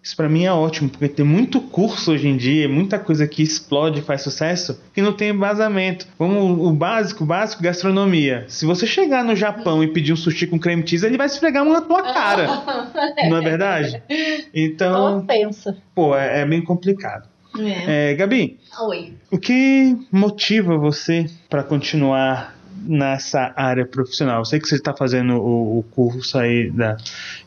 [0.07, 3.42] Isso pra mim é ótimo, porque tem muito curso hoje em dia, muita coisa que
[3.42, 6.07] explode e faz sucesso, que não tem embasamento.
[6.16, 8.45] Como o básico, o básico, gastronomia.
[8.47, 11.64] Se você chegar no Japão e pedir um sushi com creme cheese, ele vai esfregar
[11.64, 12.47] uma na tua cara.
[13.29, 14.01] não é verdade?
[14.55, 15.77] Então, Ofensa.
[15.92, 17.29] pô, é, é bem complicado.
[17.59, 18.12] É.
[18.12, 19.12] É, Gabi, Oi.
[19.29, 22.56] o que motiva você para continuar
[22.87, 24.40] nessa área profissional?
[24.40, 26.96] Eu sei que você está fazendo o, o curso aí da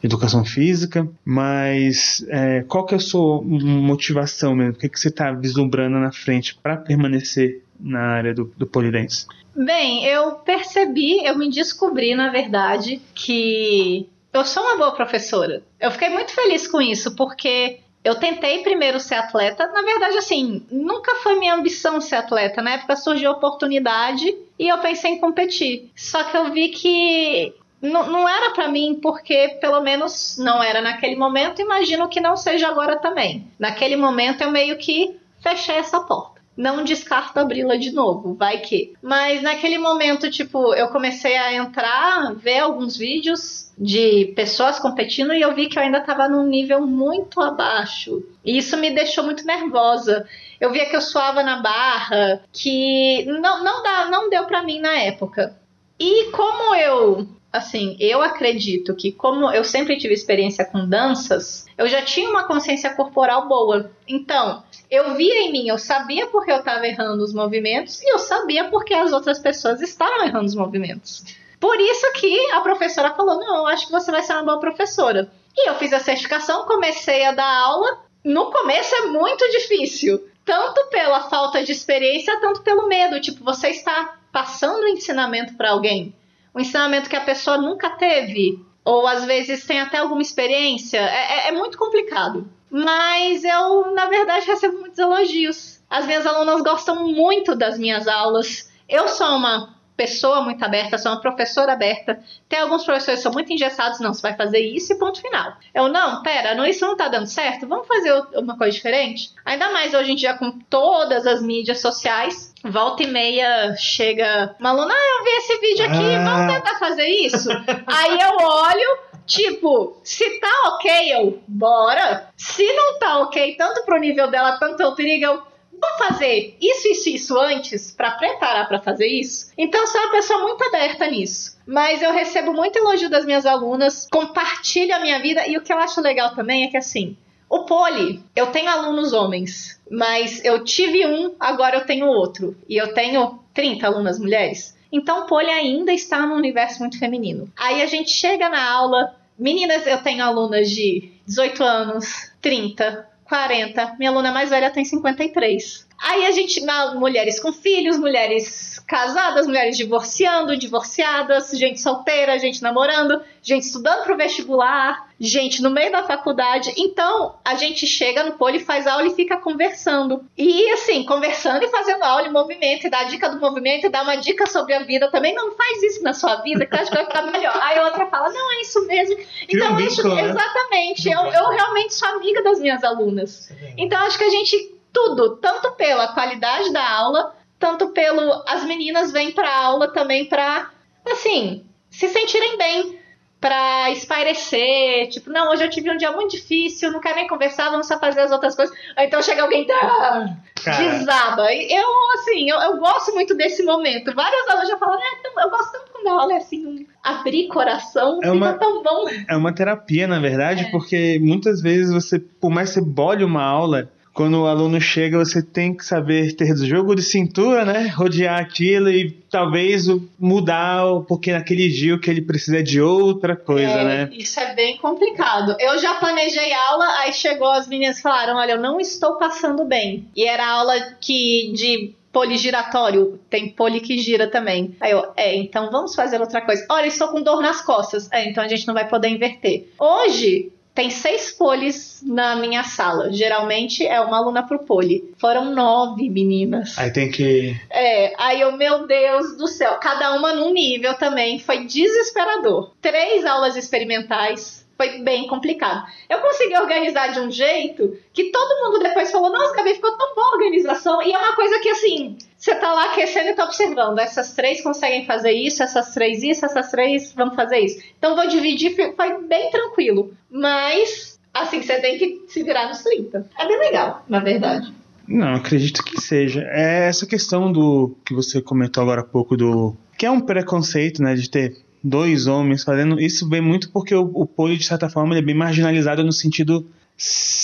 [0.03, 4.73] educação física, mas é, qual que é a sua motivação mesmo?
[4.73, 9.25] O que, que você está vislumbrando na frente para permanecer na área do, do polidense?
[9.55, 15.63] Bem, eu percebi, eu me descobri, na verdade, que eu sou uma boa professora.
[15.79, 19.67] Eu fiquei muito feliz com isso, porque eu tentei primeiro ser atleta.
[19.67, 22.61] Na verdade, assim, nunca foi minha ambição ser atleta.
[22.61, 25.91] Na época surgiu a oportunidade e eu pensei em competir.
[25.95, 31.15] Só que eu vi que não, era pra mim, porque pelo menos não era naquele
[31.15, 31.61] momento.
[31.61, 33.47] Imagino que não seja agora também.
[33.57, 38.93] Naquele momento eu meio que fechei essa porta não descarto abri-la de novo, vai que.
[39.01, 45.39] Mas naquele momento, tipo, eu comecei a entrar, ver alguns vídeos de pessoas competindo e
[45.39, 48.21] eu vi que eu ainda estava num nível muito abaixo.
[48.43, 50.27] E isso me deixou muito nervosa.
[50.59, 54.81] Eu via que eu suava na barra, que não, não, dá, não deu para mim
[54.81, 55.57] na época.
[55.97, 61.87] E como eu assim, eu acredito que como eu sempre tive experiência com danças, eu
[61.87, 63.91] já tinha uma consciência corporal boa.
[64.07, 68.19] Então, eu via em mim, eu sabia porque eu estava errando os movimentos e eu
[68.19, 71.23] sabia porque as outras pessoas estavam errando os movimentos.
[71.59, 74.59] Por isso que a professora falou: "Não, eu acho que você vai ser uma boa
[74.59, 75.31] professora".
[75.57, 78.03] E eu fiz a certificação, comecei a dar aula.
[78.23, 83.69] No começo é muito difícil, tanto pela falta de experiência, tanto pelo medo, tipo, você
[83.69, 86.13] está passando o ensinamento para alguém
[86.59, 91.47] um ensinamento que a pessoa nunca teve, ou às vezes tem até alguma experiência, é,
[91.47, 92.49] é, é, muito complicado.
[92.69, 95.81] Mas eu, na verdade, recebo muitos elogios.
[95.89, 98.69] As minhas alunas gostam muito das minhas aulas.
[98.87, 102.21] Eu sou uma pessoa muito aberta, sou uma professora aberta.
[102.47, 105.53] Tem alguns professores que são muito engessados, não, você vai fazer isso e ponto final.
[105.73, 109.31] Eu, não, pera, não, isso não tá dando certo, vamos fazer uma coisa diferente?
[109.43, 114.69] Ainda mais hoje em dia com todas as mídias sociais, volta e meia chega uma
[114.69, 116.23] aluna, ah, eu vi esse vídeo aqui, ah.
[116.23, 117.49] vamos tentar fazer isso?
[117.87, 122.29] Aí eu olho, tipo, se tá ok, eu, bora.
[122.35, 125.43] Se não tá ok, tanto pro nível dela, tanto pelo perigo, eu,
[125.79, 129.51] vou fazer isso, isso, isso antes para preparar para fazer isso.
[129.57, 131.57] Então, sou uma pessoa muito aberta nisso.
[131.65, 135.71] Mas eu recebo muito elogio das minhas alunas, compartilho a minha vida e o que
[135.71, 137.15] eu acho legal também é que assim,
[137.49, 142.55] o poli, eu tenho alunos homens, mas eu tive um, agora eu tenho outro.
[142.67, 144.77] E eu tenho 30 alunas mulheres.
[144.91, 147.51] Então o poli ainda está num universo muito feminino.
[147.57, 153.95] Aí a gente chega na aula, meninas, eu tenho alunas de 18 anos, 30, 40,
[153.99, 155.87] minha aluna mais velha tem 53.
[156.01, 163.21] Aí a gente, mulheres com filhos, mulheres casadas, mulheres divorciando, divorciadas, gente solteira, gente namorando,
[163.41, 166.73] gente estudando pro vestibular, gente no meio da faculdade.
[166.77, 170.25] Então, a gente chega no poli, faz aula e fica conversando.
[170.37, 174.01] E assim, conversando e fazendo aula em movimento, e dá dica do movimento, e dá
[174.01, 175.35] uma dica sobre a vida também.
[175.35, 177.55] Não faz isso na sua vida, que acho que vai ficar melhor.
[177.61, 179.17] Aí a outra fala, não, é isso mesmo.
[179.49, 180.29] Então, um acho, né?
[180.29, 181.09] exatamente.
[181.09, 183.51] Eu, eu realmente sou amiga das minhas alunas.
[183.77, 189.11] Então, acho que a gente tudo, tanto pela qualidade da aula, tanto pelo as meninas
[189.11, 190.69] vêm para aula também para
[191.09, 192.99] assim, se sentirem bem,
[193.41, 197.69] para espairecer, tipo, não, hoje eu tive um dia muito difícil, não quero nem conversar,
[197.69, 198.75] vamos só fazer as outras coisas.
[198.97, 201.47] Ou então chega alguém, tá, desaba.
[201.53, 204.13] Eu, assim, eu, eu gosto muito desse momento.
[204.13, 206.85] Várias aulas já falaram, ah, então, eu gosto tanto quando a aula é assim, um
[207.01, 209.05] abrir coração, É fica uma- tão bom.
[209.29, 210.71] É uma terapia, na verdade, É.
[210.71, 215.17] porque muitas vezes você, por mais que você bole uma aula, quando o aluno chega,
[215.17, 217.87] você tem que saber ter jogo de cintura, né?
[217.87, 219.85] Rodear aquilo e talvez
[220.19, 224.09] mudar, porque naquele dia o que ele precisa é de outra coisa, É, né?
[224.11, 225.55] Isso é bem complicado.
[225.57, 230.09] Eu já planejei aula, aí chegou as meninas falaram: Olha, eu não estou passando bem.
[230.13, 234.75] E era aula que de poligiratório, tem poli que gira também.
[234.81, 236.65] Aí eu, é, então vamos fazer outra coisa.
[236.69, 238.11] Olha, estou com dor nas costas.
[238.11, 239.69] É, então a gente não vai poder inverter.
[239.79, 240.51] Hoje.
[240.79, 243.11] Tem seis polis na minha sala.
[243.11, 245.13] Geralmente é uma aluna por poli.
[245.17, 246.77] Foram nove meninas.
[246.77, 247.53] Aí tem que.
[247.69, 252.71] É, aí eu, meu Deus do céu, cada uma num nível também, foi desesperador.
[252.81, 255.85] Três aulas experimentais, foi bem complicado.
[256.09, 260.15] Eu consegui organizar de um jeito que todo mundo depois falou, nossa, Gabi, ficou tão
[260.15, 261.03] boa a organização.
[261.03, 263.99] E é uma coisa que, assim, você tá lá aquecendo e tá observando.
[263.99, 267.83] Essas três conseguem fazer isso, essas três isso, essas três vão fazer isso.
[267.97, 270.13] Então vou dividir, foi- bem tranquilo.
[270.31, 273.29] Mas, assim, você tem que se virar nos 30.
[273.37, 274.73] É bem legal, na verdade.
[275.05, 276.41] Não, acredito que seja.
[276.49, 281.03] É essa questão do que você comentou agora há pouco do que é um preconceito,
[281.03, 284.89] né, de ter dois homens fazendo isso vem muito porque o, o poli de certa
[284.89, 286.67] forma ele é bem marginalizado no sentido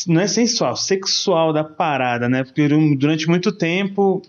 [0.07, 2.43] não é sensual, sexual da parada, né?
[2.43, 4.21] Porque dur- durante muito tempo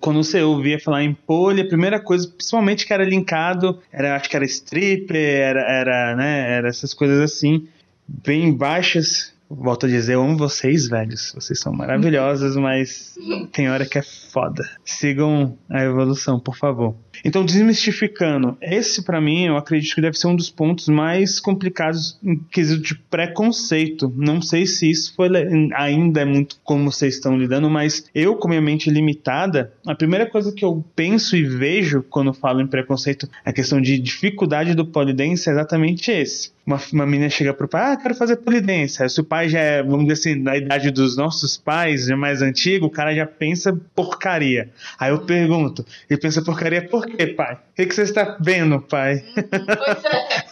[0.00, 4.28] quando você ouvia falar em pole, a primeira coisa, principalmente que era linkado, era acho
[4.28, 7.66] que era stripper, era, era, né, era essas coisas assim,
[8.06, 9.34] bem baixas.
[9.48, 11.32] Volto a dizer, eu amo vocês, velhos.
[11.34, 13.14] Vocês são maravilhosos, mas
[13.52, 14.64] tem hora que é foda.
[14.84, 16.96] Sigam a evolução, por favor.
[17.24, 22.18] Então, desmistificando, esse pra mim, eu acredito que deve ser um dos pontos mais complicados
[22.22, 24.12] em quesito de preconceito.
[24.16, 25.28] Não sei se isso foi
[25.74, 30.26] ainda é muito como vocês estão lidando, mas eu, com minha mente limitada, a primeira
[30.26, 34.86] coisa que eu penso e vejo quando falo em preconceito, a questão de dificuldade do
[34.86, 36.56] polidense é exatamente esse.
[36.66, 39.00] Uma, uma menina chega pro pai, ah, quero fazer polidense.
[39.00, 42.14] Aí, se o pai já é, vamos dizer assim, da idade dos nossos pais, já
[42.14, 44.68] é mais antigo, o cara já pensa porcaria.
[44.98, 47.54] Aí eu pergunto, ele pensa porcaria por quê, pai?
[47.54, 49.22] O que, que você está vendo, pai?
[49.34, 50.46] Pois é.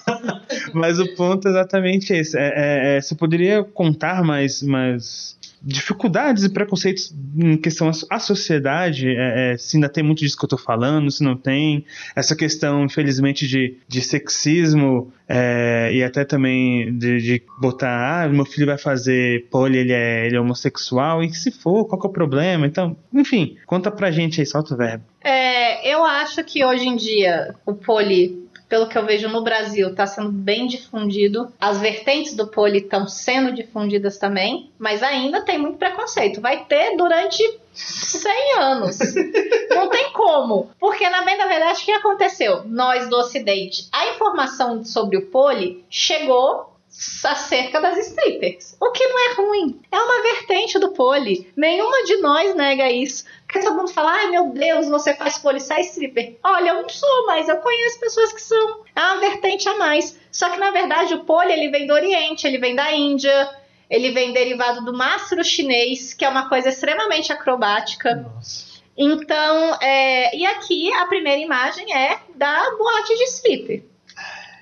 [0.74, 2.38] Mas o ponto é exatamente esse.
[2.38, 9.08] É, é, é, você poderia contar mais, mais dificuldades e preconceitos em questão à sociedade?
[9.08, 11.84] É, é, se ainda tem muito disso que eu tô falando, se não tem.
[12.14, 18.44] Essa questão, infelizmente, de, de sexismo é, e até também de, de botar, ah, meu
[18.44, 22.10] filho vai fazer poli, ele é, ele é homossexual, e se for, qual que é
[22.10, 22.66] o problema?
[22.66, 25.04] Então, enfim, conta pra gente aí, solta o verbo.
[25.22, 28.43] É, eu acho que hoje em dia o poli,
[28.74, 31.52] pelo que eu vejo no Brasil, está sendo bem difundido.
[31.60, 36.40] As vertentes do poli estão sendo difundidas também, mas ainda tem muito preconceito.
[36.40, 37.40] Vai ter durante
[37.72, 38.98] 100 anos.
[39.70, 40.70] Não tem como.
[40.80, 42.64] Porque, na bem da verdade, o que aconteceu?
[42.64, 46.73] Nós do Ocidente, a informação sobre o poli chegou
[47.24, 48.76] acerca das strippers.
[48.80, 49.80] O que não é ruim.
[49.90, 51.50] É uma vertente do poli.
[51.56, 53.24] Nenhuma de nós nega isso.
[53.46, 56.36] Porque todo mundo fala, ai meu Deus, você faz poli, sai stripper.
[56.42, 58.84] Olha, eu não sou, mas eu conheço pessoas que são.
[58.94, 60.18] É uma vertente a mais.
[60.30, 63.50] Só que na verdade o poli ele vem do Oriente, ele vem da Índia,
[63.90, 68.14] ele vem derivado do mastro chinês, que é uma coisa extremamente acrobática.
[68.14, 68.74] Nossa.
[68.96, 73.82] Então, é, e aqui a primeira imagem é da boate de stripper.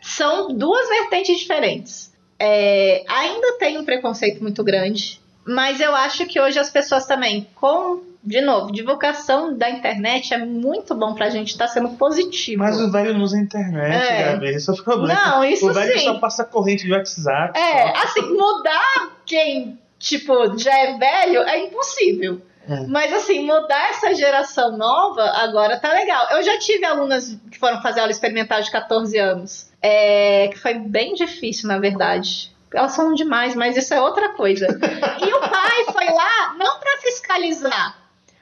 [0.00, 2.11] São duas vertentes diferentes.
[2.44, 5.20] É, ainda tem um preconceito muito grande.
[5.46, 10.38] Mas eu acho que hoje as pessoas também, com, de novo, divulgação da internet é
[10.38, 12.60] muito bom pra gente, tá sendo positivo.
[12.60, 14.32] Mas o velho não usa internet, É.
[14.32, 14.48] Gabi.
[14.48, 15.14] Esse é o problema.
[15.14, 16.04] Não, isso o velho sim.
[16.04, 17.56] só passa corrente de WhatsApp.
[17.56, 18.02] É, só.
[18.02, 22.40] assim, mudar quem, tipo, já é velho é impossível.
[22.68, 22.86] É.
[22.86, 26.28] Mas assim, mudar essa geração nova agora tá legal.
[26.30, 29.70] Eu já tive alunas que foram fazer aula experimental de 14 anos.
[29.80, 32.52] É, que foi bem difícil, na verdade.
[32.72, 34.66] Elas falam demais, mas isso é outra coisa.
[34.66, 37.98] e o pai foi lá não pra fiscalizar.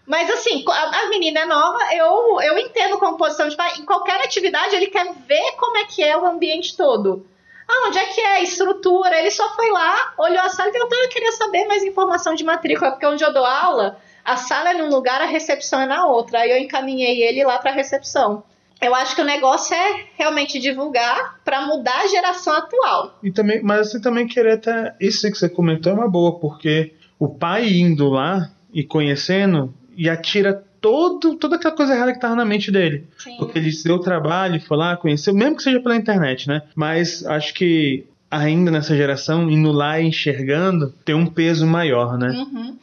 [0.06, 3.74] Mas assim, a, menina é nova, eu, eu entendo como posição de pai.
[3.78, 7.26] Em qualquer atividade, ele quer ver como é que é o ambiente todo.
[7.68, 9.16] Ah, onde é que é a estrutura?
[9.16, 12.42] Ele só foi lá, olhou a sala e perguntou, eu queria saber mais informação de
[12.42, 16.06] matrícula, porque onde eu dou aula, a sala é num lugar, a recepção é na
[16.06, 16.40] outra.
[16.40, 18.42] Aí eu encaminhei ele lá para a recepção.
[18.80, 23.18] Eu acho que o negócio é realmente divulgar para mudar a geração atual.
[23.22, 24.94] E também, mas você também querer até.
[24.98, 30.08] Isso que você comentou é uma boa, porque o pai indo lá e conhecendo e
[30.08, 33.06] atira todo, toda aquela coisa errada que tava na mente dele.
[33.18, 33.36] Sim.
[33.36, 36.62] Porque ele se deu trabalho, foi lá, conheceu, mesmo que seja pela internet, né?
[36.74, 42.30] Mas acho que ainda nessa geração, indo lá e enxergando, tem um peso maior, né?
[42.30, 42.78] Uhum.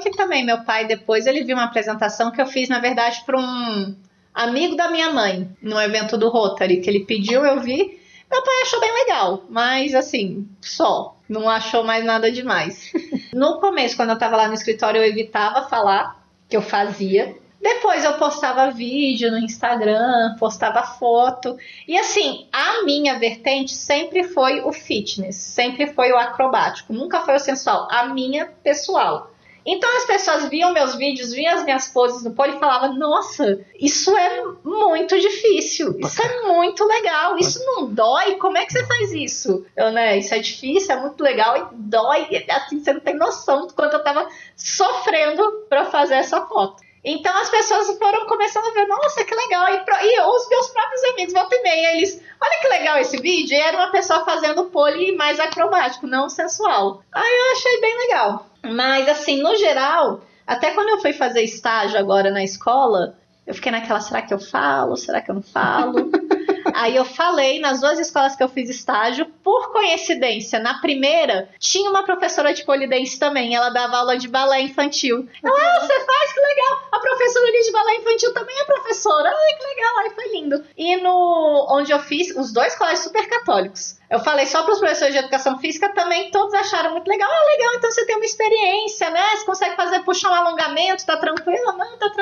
[0.00, 3.38] Que também meu pai depois ele viu uma apresentação que eu fiz na verdade para
[3.38, 3.94] um
[4.34, 8.00] amigo da minha mãe no evento do Rotary que ele pediu, eu vi.
[8.30, 11.16] Meu pai achou bem legal, mas assim, só.
[11.28, 12.92] Não achou mais nada demais.
[13.32, 17.36] No começo, quando eu tava lá no escritório, eu evitava falar que eu fazia.
[17.60, 21.56] Depois eu postava vídeo no Instagram, postava foto.
[21.86, 27.36] E assim, a minha vertente sempre foi o fitness, sempre foi o acrobático, nunca foi
[27.36, 29.30] o sensual, a minha pessoal.
[29.64, 33.60] Então as pessoas viam meus vídeos, viam as minhas poses no pole e falavam: Nossa,
[33.78, 38.86] isso é muito difícil, isso é muito legal, isso não dói, como é que você
[38.86, 39.64] faz isso?
[39.76, 43.66] Eu, né, isso é difícil, é muito legal e dói, assim, você não tem noção
[43.66, 46.82] do quanto eu tava sofrendo pra fazer essa foto.
[47.04, 49.66] Então as pessoas foram começando a ver, nossa, que legal.
[49.68, 53.54] E, e os meus próprios amigos, volta e meia, eles, olha que legal esse vídeo.
[53.54, 57.02] E era uma pessoa fazendo pole mais acrobático, não sensual.
[57.12, 58.46] Aí eu achei bem legal.
[58.62, 63.72] Mas assim, no geral, até quando eu fui fazer estágio agora na escola, eu fiquei
[63.72, 64.96] naquela, será que eu falo?
[64.96, 66.10] Será que eu não falo?
[66.74, 71.90] Aí eu falei nas duas escolas que eu fiz estágio, por coincidência, na primeira tinha
[71.90, 75.28] uma professora de polidense também, ela dava aula de balé infantil.
[75.42, 76.88] Ela, ah, você faz, que legal!
[76.92, 80.64] A professora ali de balé infantil também é professora, ai que legal, ai foi lindo.
[80.76, 83.98] E no onde eu fiz, os dois colégios super católicos.
[84.10, 87.30] Eu falei só para os professores de educação física também, todos acharam muito legal.
[87.30, 89.36] Ah, legal, então você tem uma experiência, né?
[89.36, 91.72] Você consegue fazer, puxar um alongamento, tá tranquilo?
[91.76, 92.19] Não, tá tranquilo.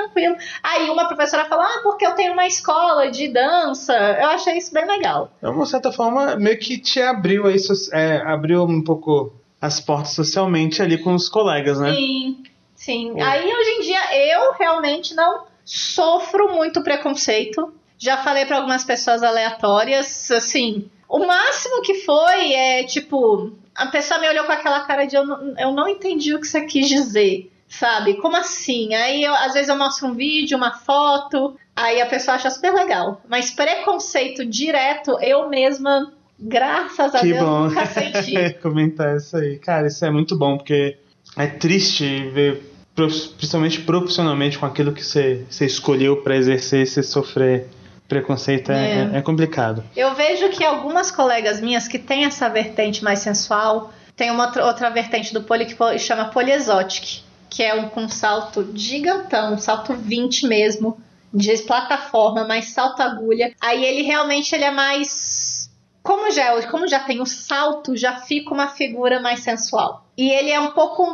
[0.63, 3.93] Aí uma professora falou, ah, porque eu tenho uma escola de dança.
[3.93, 5.31] Eu achei isso bem legal.
[5.43, 7.57] De uma certa forma, meio que te abriu aí,
[7.93, 11.95] é, abriu um pouco as portas socialmente ali com os colegas, né?
[11.95, 12.43] Sim,
[12.75, 13.21] sim.
[13.21, 13.23] É.
[13.23, 17.73] Aí hoje em dia eu realmente não sofro muito preconceito.
[17.99, 24.21] Já falei para algumas pessoas aleatórias, assim, o máximo que foi é tipo, a pessoa
[24.21, 26.89] me olhou com aquela cara de eu não, eu não entendi o que você quis
[26.89, 27.51] dizer.
[27.69, 28.15] Sabe?
[28.15, 28.95] Como assim?
[28.95, 32.73] Aí eu, às vezes eu mostro um vídeo, uma foto, aí a pessoa acha super
[32.73, 33.21] legal.
[33.29, 38.55] Mas preconceito direto, eu mesma, graças a Que Deus, bom nunca senti.
[38.63, 39.59] comentar isso aí.
[39.59, 40.97] Cara, isso é muito bom, porque
[41.37, 42.63] é triste ver,
[42.95, 47.67] principalmente profissionalmente, com aquilo que você, você escolheu pra exercer, você sofrer
[48.09, 49.85] preconceito é, é- é complicado.
[49.95, 54.65] Eu vejo que algumas colegas minhas que têm essa vertente mais sensual, tem uma outra,
[54.65, 59.95] outra vertente do pole que chama poliexotic, que é um com salto gigantão, um salto
[59.95, 61.01] 20 mesmo,
[61.33, 63.55] de plataforma, mais salto agulha.
[63.61, 65.69] Aí ele realmente ele é mais
[66.03, 70.07] como já, como já tem o salto, já fica uma figura mais sensual.
[70.17, 71.07] E ele é um pouco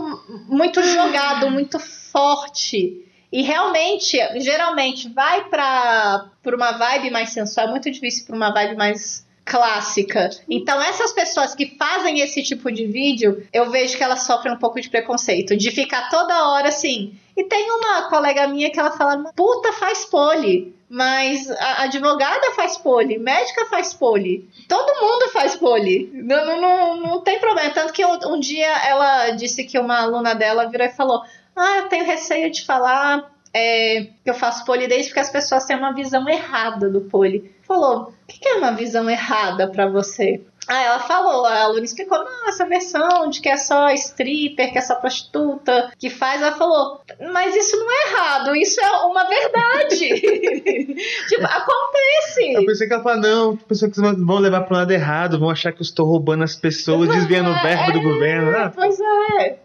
[0.46, 3.04] muito jogado, muito forte.
[3.32, 8.76] E realmente, geralmente, vai pra uma vibe mais sensual, é muito difícil pra uma vibe
[8.76, 10.30] mais clássica.
[10.48, 14.58] Então, essas pessoas que fazem esse tipo de vídeo, eu vejo que elas sofrem um
[14.58, 17.14] pouco de preconceito, de ficar toda hora assim.
[17.36, 20.74] E tem uma colega minha que ela fala: puta, faz pole.
[20.88, 26.08] Mas a advogada faz pole, médica faz pole, todo mundo faz pole.
[26.12, 27.70] Não, não, não, não tem problema.
[27.70, 31.22] Tanto que um, um dia ela disse que uma aluna dela virou e falou:
[31.56, 35.76] Ah, eu tenho receio de falar é, que eu faço polidense porque as pessoas têm
[35.76, 37.54] uma visão errada do pole.
[37.62, 40.42] Falou: O que, que é uma visão errada pra você?
[40.66, 44.78] Ah, ela falou, a aluna explicou, não, essa versão de que é só stripper, que
[44.78, 47.02] é só prostituta, que faz, ela falou,
[47.32, 50.08] mas isso não é errado, isso é uma verdade.
[51.28, 52.54] tipo, acontece.
[52.54, 55.70] Eu pensei que ela falou, não, pensei que vão levar pro lado errado, vão achar
[55.70, 58.56] que eu estou roubando as pessoas, desviando o verbo do governo.
[58.56, 59.58] Ah, Pois é.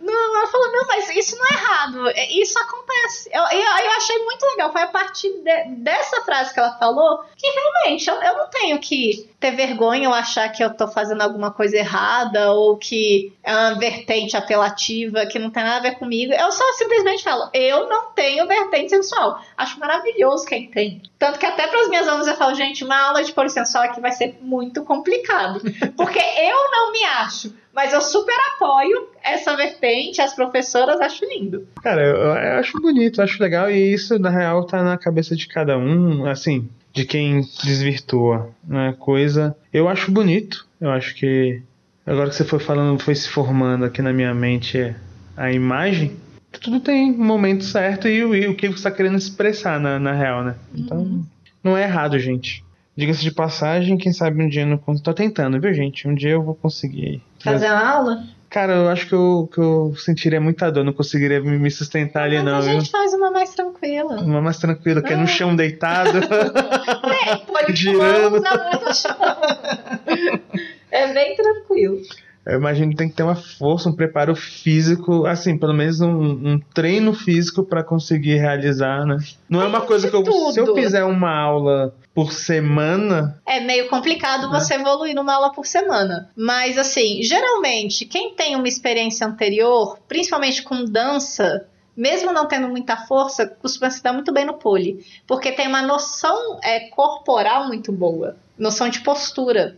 [0.52, 2.08] Não, mas isso não é errado.
[2.10, 3.30] É, isso acontece.
[3.32, 4.72] Eu, eu, eu achei muito legal.
[4.72, 8.80] Foi a partir de, dessa frase que ela falou que realmente eu, eu não tenho
[8.80, 13.52] que ter vergonha ou achar que eu tô fazendo alguma coisa errada ou que é
[13.52, 16.34] uma vertente apelativa que não tem nada a ver comigo.
[16.34, 19.42] Eu só simplesmente falo, eu não tenho vertente sensual.
[19.58, 21.02] Acho maravilhoso quem tem.
[21.18, 24.02] Tanto que até para as minhas alunas eu falo, gente, uma aula de polisensual aqui
[24.02, 25.62] vai ser muito complicado.
[25.96, 27.54] Porque eu não me acho.
[27.74, 31.68] Mas eu super apoio essa vertente, as professoras acho lindo.
[31.82, 35.36] Cara, eu, eu acho bonito, eu acho legal, e isso, na real, tá na cabeça
[35.36, 39.56] de cada um, assim, de quem desvirtua né, coisa.
[39.72, 41.62] Eu acho bonito, eu acho que
[42.06, 44.96] agora que você foi falando, foi se formando aqui na minha mente
[45.38, 46.18] a imagem,
[46.52, 50.12] tudo tem um momento certo e, e o que você está querendo expressar na, na
[50.12, 50.56] real, né?
[50.76, 51.26] Então, uhum.
[51.64, 52.64] não é errado, gente.
[53.00, 55.06] Diga-se de passagem, quem sabe um dia eu não consigo.
[55.06, 56.06] Tô tentando, viu, gente?
[56.06, 57.24] Um dia eu vou conseguir.
[57.42, 58.24] Fazer uma aula?
[58.50, 62.36] Cara, eu acho que eu, que eu sentiria muita dor, não conseguiria me sustentar ali,
[62.36, 62.58] Mas não.
[62.58, 64.20] A gente faz uma mais tranquila.
[64.20, 65.28] Uma mais tranquila, que é no ah.
[65.28, 66.18] chão deitado.
[66.20, 68.44] é, pode girando.
[70.92, 72.02] é bem tranquilo.
[72.46, 76.10] Eu imagino que tem que ter uma força, um preparo físico, assim, pelo menos um,
[76.10, 79.18] um treino físico para conseguir realizar, né?
[79.48, 83.40] Não é uma coisa que eu, se eu fizer uma aula por semana.
[83.46, 84.60] É meio complicado né?
[84.60, 86.30] você evoluir numa aula por semana.
[86.36, 91.66] Mas, assim, geralmente, quem tem uma experiência anterior, principalmente com dança,
[91.96, 95.06] mesmo não tendo muita força, costuma se dar muito bem no pole.
[95.28, 99.78] Porque tem uma noção é, corporal muito boa, noção de postura.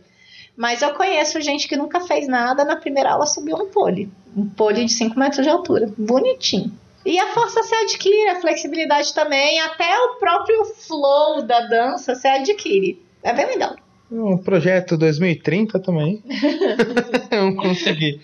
[0.56, 4.10] Mas eu conheço gente que nunca fez nada, na primeira aula subiu no pole.
[4.36, 5.92] Um pole de 5 metros de altura.
[5.96, 6.72] Bonitinho.
[7.04, 12.28] E a força se adquire, a flexibilidade também, até o próprio flow da dança se
[12.28, 13.02] adquire.
[13.22, 13.76] É bem legal.
[14.10, 16.22] Um projeto 2030 também.
[17.32, 18.20] não consegui.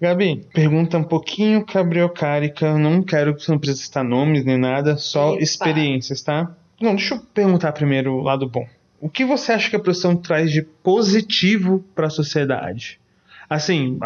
[0.00, 2.76] Gabi, pergunta um pouquinho cabriocárica.
[2.76, 5.42] Não quero que você não precise citar nomes nem nada, só Epa.
[5.42, 6.54] experiências, tá?
[6.80, 8.66] Não, deixa eu perguntar primeiro o lado bom.
[9.00, 13.00] O que você acha que a profissão traz de positivo para a sociedade?
[13.48, 13.98] Assim,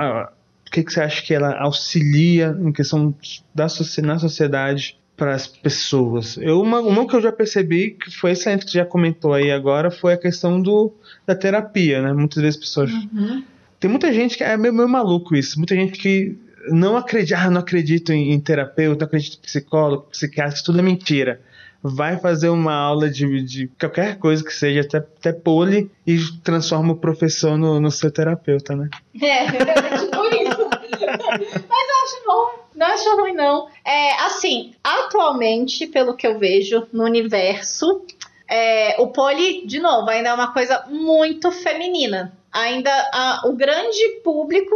[0.73, 3.15] que, que você acha que ela auxilia em questão
[3.55, 3.67] da
[4.03, 6.39] na sociedade para as pessoas?
[6.39, 9.91] Eu, uma, uma que eu já percebi que foi excelente que já comentou aí agora
[9.91, 10.91] foi a questão do,
[11.27, 12.13] da terapia, né?
[12.15, 13.45] Muitas vezes pessoas uhum.
[13.79, 16.37] tem muita gente que é meio, meio maluco isso, muita gente que
[16.71, 21.39] não acredita, ah, não acredito em, em terapeuta, acredito em psicólogo, psiquiatra, tudo é mentira
[21.83, 26.93] vai fazer uma aula de, de qualquer coisa que seja, até, até pole, e transforma
[26.93, 28.89] o professor no, no seu terapeuta, né?
[29.21, 30.69] É, é tipo isso.
[30.71, 32.63] Mas eu acho bom.
[32.75, 33.69] Não acho ruim, não.
[33.85, 38.05] É, assim, atualmente, pelo que eu vejo no universo,
[38.49, 42.33] é, o pole, de novo, ainda é uma coisa muito feminina.
[42.53, 44.75] Ainda a, o grande público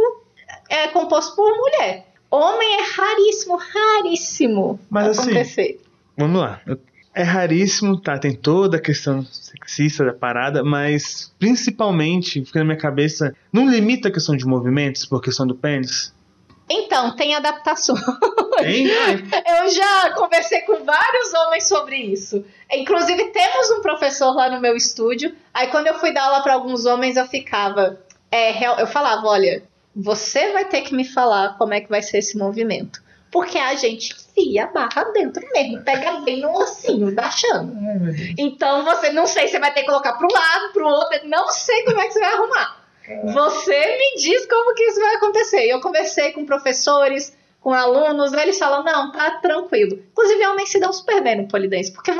[0.69, 2.05] é composto por mulher.
[2.29, 5.61] Homem é raríssimo, raríssimo Mas, assim, acontecer.
[5.61, 5.77] Assim,
[6.17, 6.61] vamos lá.
[6.65, 6.77] Eu
[7.17, 8.19] é raríssimo, tá?
[8.19, 14.07] Tem toda a questão sexista da parada, mas principalmente, fica na minha cabeça, não limita
[14.07, 16.13] a questão de movimentos por questão do pênis?
[16.69, 17.95] Então, tem adaptação.
[18.61, 22.45] Eu já conversei com vários homens sobre isso.
[22.71, 25.33] Inclusive, temos um professor lá no meu estúdio.
[25.53, 27.99] Aí, quando eu fui dar aula para alguns homens, eu ficava.
[28.31, 29.63] É, eu falava: olha,
[29.95, 33.01] você vai ter que me falar como é que vai ser esse movimento.
[33.31, 37.73] Porque a gente enfia a barra dentro mesmo, pega bem no ossinho da chama.
[38.37, 41.83] Então você não sei se vai ter que colocar pro lado, pro outro, não sei
[41.83, 42.87] como é que você vai arrumar.
[43.33, 45.65] Você me diz como que isso vai acontecer.
[45.65, 50.01] Eu conversei com professores, com alunos, eles falam, não, tá tranquilo.
[50.11, 52.11] Inclusive, homens se dão super bem no polidense, porque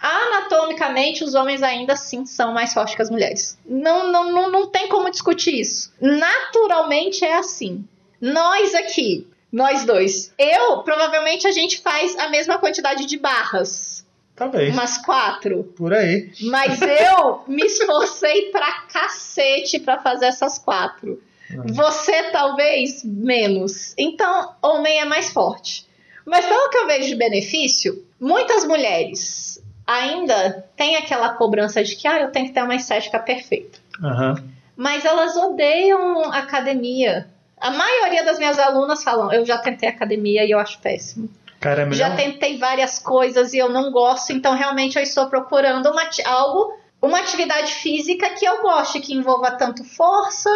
[0.00, 3.58] anatomicamente os homens ainda assim são mais fortes que as mulheres.
[3.66, 5.92] Não, não, não, não tem como discutir isso.
[6.00, 7.86] Naturalmente é assim.
[8.20, 10.32] Nós aqui, nós dois.
[10.36, 14.04] Eu, provavelmente, a gente faz a mesma quantidade de barras.
[14.34, 14.74] Talvez.
[14.74, 15.62] Umas quatro.
[15.76, 16.32] Por aí.
[16.42, 21.22] Mas eu me esforcei pra cacete pra fazer essas quatro.
[21.48, 21.72] Não.
[21.72, 23.94] Você, talvez, menos.
[23.96, 25.86] Então, homem é mais forte.
[26.26, 32.08] Mas pelo que eu vejo de benefício, muitas mulheres ainda têm aquela cobrança de que
[32.08, 33.78] ah, eu tenho que ter uma estética perfeita.
[34.02, 34.34] Uhum.
[34.76, 37.32] Mas elas odeiam academia.
[37.60, 41.28] A maioria das minhas alunas falam: eu já tentei academia e eu acho péssimo.
[41.60, 45.90] Cara, é já tentei várias coisas e eu não gosto, então realmente eu estou procurando
[45.90, 50.50] uma, algo, uma atividade física que eu goste, que envolva tanto força,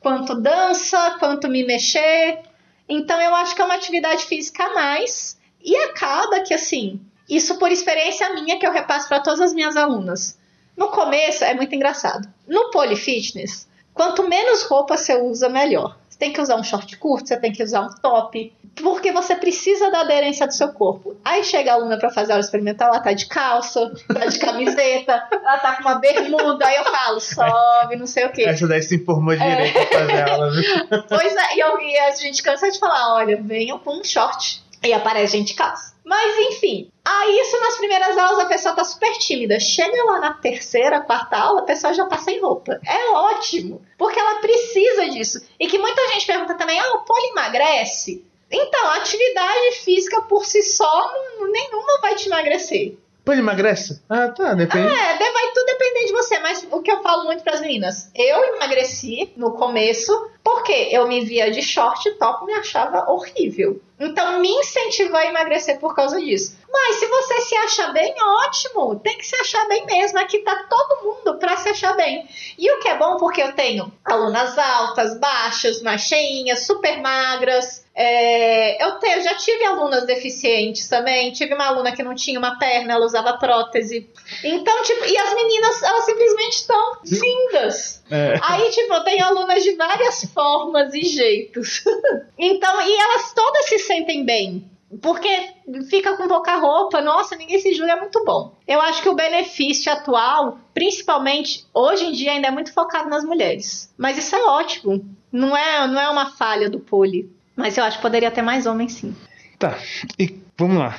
[0.00, 2.40] quanto dança, quanto me mexer.
[2.88, 5.38] Então eu acho que é uma atividade física a mais.
[5.62, 9.76] E acaba que assim, isso por experiência minha que eu repasso para todas as minhas
[9.76, 10.38] alunas.
[10.76, 12.28] No começo é muito engraçado.
[12.46, 15.96] No Polyfitness, quanto menos roupa você usa, melhor.
[16.14, 18.52] Você tem que usar um short curto, você tem que usar um top.
[18.76, 21.16] porque você precisa da aderência do seu corpo.
[21.24, 25.26] Aí chega a aluna para fazer aula experimental, ela tá de calça, tá de camiseta,
[25.30, 28.42] ela tá com uma bermuda, aí eu falo, sobe, não sei o quê.
[28.42, 29.86] Essa daí se informou direito é.
[29.86, 30.62] pra fazer aula, viu?
[31.08, 34.62] Pois é, e, eu, e a gente cansa de falar, olha, venham com um short.
[34.84, 35.94] E aparece gente de calça.
[36.04, 39.60] Mas enfim, aí isso nas primeiras aulas a pessoa tá super tímida.
[39.60, 42.80] Chega lá na terceira, quarta aula, a pessoa já tá sem roupa.
[42.86, 45.46] É ótimo, porque ela precisa disso.
[45.60, 48.24] E que muita gente pergunta também: ah, o poli emagrece?
[48.50, 52.96] Então, a atividade física por si só, não, nenhuma vai te emagrecer.
[53.26, 54.02] Ele emagrece?
[54.08, 54.86] Ah, tá, depende.
[54.86, 58.10] É, vai tudo depender de você, mas o que eu falo muito para as meninas,
[58.14, 60.12] eu emagreci no começo
[60.44, 63.80] porque eu me via de short e top e me achava horrível.
[63.98, 66.58] Então me incentivou a emagrecer por causa disso.
[66.70, 68.14] Mas se você se acha bem,
[68.44, 69.00] ótimo.
[69.00, 70.18] Tem que se achar bem mesmo.
[70.18, 72.28] Aqui tá todo mundo para se achar bem.
[72.58, 77.84] E o que é bom porque eu tenho alunas altas, baixas, mais cheinhas, super magras,
[77.96, 81.30] é, eu, te, eu, já tive alunas deficientes também.
[81.32, 84.10] Tive uma aluna que não tinha uma perna, ela usava prótese.
[84.42, 88.02] Então, tipo, e as meninas, elas simplesmente estão lindas.
[88.14, 88.38] É.
[88.42, 91.82] Aí, tipo, eu tenho alunas de várias formas e jeitos.
[92.38, 94.70] então, e elas todas se sentem bem.
[95.02, 95.48] Porque
[95.90, 98.54] fica com pouca roupa, nossa, ninguém se julga, é muito bom.
[98.68, 103.24] Eu acho que o benefício atual, principalmente hoje em dia, ainda é muito focado nas
[103.24, 103.92] mulheres.
[103.98, 105.04] Mas isso é ótimo.
[105.32, 107.28] Não é, não é uma falha do poli.
[107.56, 109.16] Mas eu acho que poderia ter mais homens, sim.
[109.58, 109.76] Tá,
[110.16, 110.96] e vamos lá.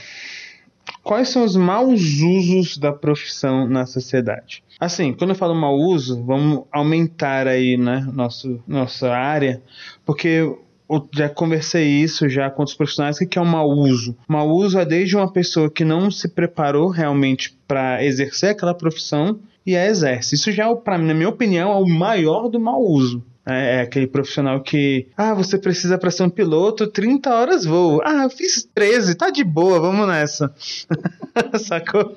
[1.06, 4.64] Quais são os maus usos da profissão na sociedade?
[4.80, 9.62] Assim, quando eu falo mau uso, vamos aumentar aí, né, nosso, nossa área,
[10.04, 10.28] porque
[10.90, 14.18] eu já conversei isso já com os profissionais, o que é um mau uso?
[14.28, 19.40] Mau uso é desde uma pessoa que não se preparou realmente para exercer aquela profissão
[19.64, 20.34] e a exerce.
[20.34, 23.24] Isso já, é, na minha opinião, é o maior do mau uso.
[23.48, 28.02] É, é aquele profissional que, ah, você precisa para ser um piloto, 30 horas voo.
[28.04, 30.54] Ah, eu fiz 13, tá de boa, vamos nessa.
[31.60, 32.16] Sacou?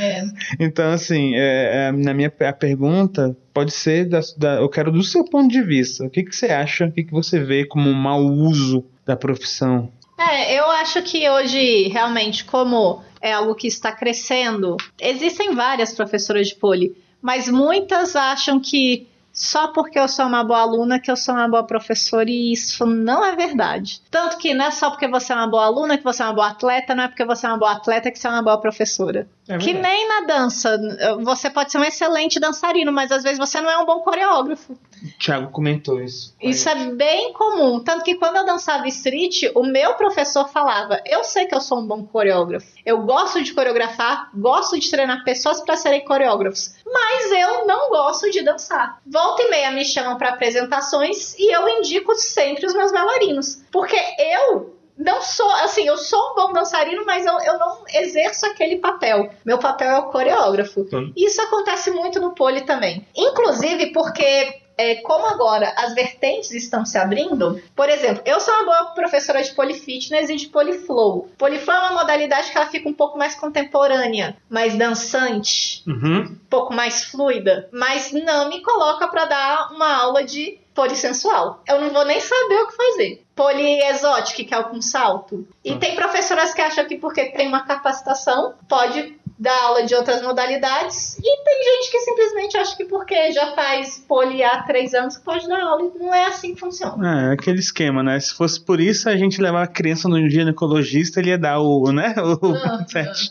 [0.00, 0.24] É.
[0.60, 5.02] Então, assim, é, é, na minha a pergunta pode ser, da, da, eu quero do
[5.02, 6.04] seu ponto de vista.
[6.04, 9.16] O que, que você acha, o que, que você vê como um mau uso da
[9.16, 9.90] profissão?
[10.16, 16.48] É, eu acho que hoje, realmente, como é algo que está crescendo, existem várias professoras
[16.48, 19.08] de poli, mas muitas acham que
[19.38, 22.84] só porque eu sou uma boa aluna que eu sou uma boa professora e isso
[22.84, 24.02] não é verdade.
[24.10, 26.34] Tanto que não é só porque você é uma boa aluna que você é uma
[26.34, 28.60] boa atleta, não é porque você é uma boa atleta que você é uma boa
[28.60, 29.28] professora.
[29.46, 30.76] É que nem na dança.
[31.22, 34.76] Você pode ser um excelente dançarino, mas às vezes você não é um bom coreógrafo.
[35.02, 36.34] O Thiago comentou isso.
[36.40, 37.80] Isso é bem comum.
[37.80, 41.78] Tanto que quando eu dançava street, o meu professor falava: Eu sei que eu sou
[41.78, 42.66] um bom coreógrafo.
[42.84, 46.74] Eu gosto de coreografar, gosto de treinar pessoas para serem coreógrafos.
[46.86, 49.00] Mas eu não gosto de dançar.
[49.06, 53.62] Volta e meia me chamam para apresentações e eu indico sempre os meus bailarinos.
[53.70, 58.44] Porque eu não sou, assim, eu sou um bom dançarino, mas eu, eu não exerço
[58.46, 59.30] aquele papel.
[59.44, 60.84] Meu papel é o coreógrafo.
[61.16, 63.06] Isso acontece muito no pole também.
[63.16, 68.64] Inclusive porque é, como agora as vertentes estão se abrindo, por exemplo, eu sou uma
[68.64, 71.28] boa professora de polifitness e de poliflow.
[71.36, 76.20] Poliflow é uma modalidade que ela fica um pouco mais contemporânea, mais dançante, uhum.
[76.20, 81.60] um pouco mais fluida, mas não me coloca para dar uma aula de polissensual.
[81.66, 83.24] Eu não vou nem saber o que fazer.
[83.34, 85.44] Poliexótico, que é o com salto.
[85.64, 85.78] E uhum.
[85.80, 91.16] tem professoras que acham que porque tem uma capacitação, pode dar aula de outras modalidades
[91.18, 95.46] e tem gente que simplesmente acha que porque já faz poli há três anos pode
[95.46, 97.30] dar aula e não é assim que funciona.
[97.30, 98.18] É, aquele esquema, né?
[98.18, 101.92] Se fosse por isso a gente levar a criança no ginecologista, ele ia dar o,
[101.92, 102.14] né?
[102.40, 102.84] O uhum.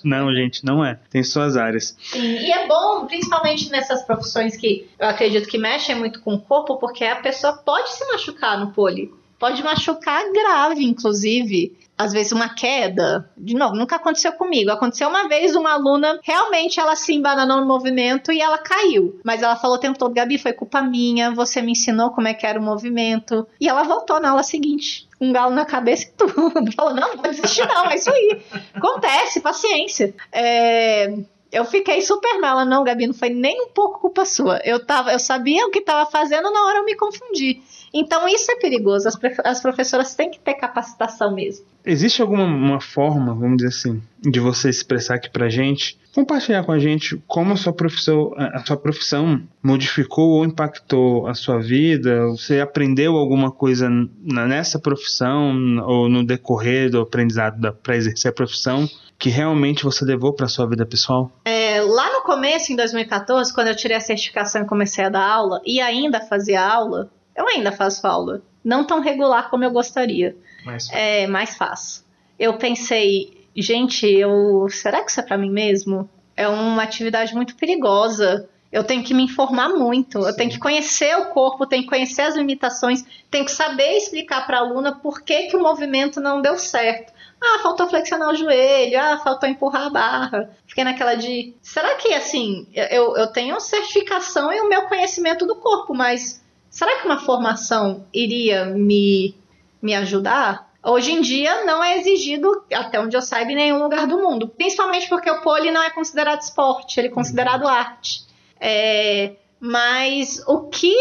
[0.03, 0.99] Não, gente, não é.
[1.09, 1.95] Tem suas áreas.
[2.01, 6.39] Sim, e é bom, principalmente nessas profissões que eu acredito que mexem muito com o
[6.39, 9.13] corpo, porque a pessoa pode se machucar no poli.
[9.37, 13.29] Pode machucar grave, inclusive às vezes uma queda.
[13.35, 14.69] De novo, nunca aconteceu comigo.
[14.69, 19.19] Aconteceu uma vez uma aluna, realmente ela se embananou no movimento e ela caiu.
[19.23, 22.33] Mas ela falou o tempo todo, Gabi, foi culpa minha, você me ensinou como é
[22.33, 23.47] que era o movimento.
[23.59, 25.07] E ela voltou na aula seguinte.
[25.19, 26.71] Um galo na cabeça e tudo.
[26.75, 28.41] Falou, não, não pode desistir não, é isso aí.
[28.75, 30.13] Acontece, paciência.
[30.31, 31.11] É...
[31.51, 32.63] Eu fiquei super mal.
[32.65, 34.59] Não, Gabi, não foi nem um pouco culpa sua.
[34.63, 37.61] Eu, tava, eu sabia o que estava fazendo, na hora eu me confundi.
[37.93, 39.07] Então isso é perigoso.
[39.07, 41.65] As, as professoras têm que ter capacitação mesmo.
[41.85, 46.79] Existe alguma forma, vamos dizer assim, de você expressar aqui pra gente, compartilhar com a
[46.79, 52.27] gente como a sua profissão, a sua profissão modificou ou impactou a sua vida?
[52.27, 53.89] Você aprendeu alguma coisa
[54.21, 60.33] nessa profissão ou no decorrer do aprendizado para exercer a profissão que realmente você levou
[60.33, 61.31] para sua vida pessoal?
[61.45, 65.27] É, lá no começo, em 2014, quando eu tirei a certificação e comecei a dar
[65.27, 68.41] aula, e ainda fazia aula, eu ainda faço aula.
[68.63, 70.35] não tão regular como eu gostaria.
[70.65, 72.03] Mais É mais fácil.
[72.37, 76.09] Eu pensei, gente, eu será que isso é para mim mesmo?
[76.35, 78.49] É uma atividade muito perigosa.
[78.69, 80.37] Eu tenho que me informar muito, eu Sim.
[80.37, 84.57] tenho que conhecer o corpo, tenho que conhecer as limitações, tenho que saber explicar para
[84.57, 87.13] a aluna por que, que o movimento não deu certo.
[87.41, 90.49] Ah, faltou flexionar o joelho, ah, faltou empurrar a barra.
[90.67, 91.55] Fiquei naquela de.
[91.61, 96.43] Será que assim, eu, eu tenho certificação e o meu conhecimento do corpo, mas
[96.77, 99.35] será que uma formação iria me,
[99.81, 100.71] me ajudar?
[100.85, 104.47] Hoje em dia não é exigido, até onde eu saiba, em nenhum lugar do mundo.
[104.47, 108.21] Principalmente porque o pole não é considerado esporte, ele é considerado arte.
[108.59, 110.93] É, mas o que,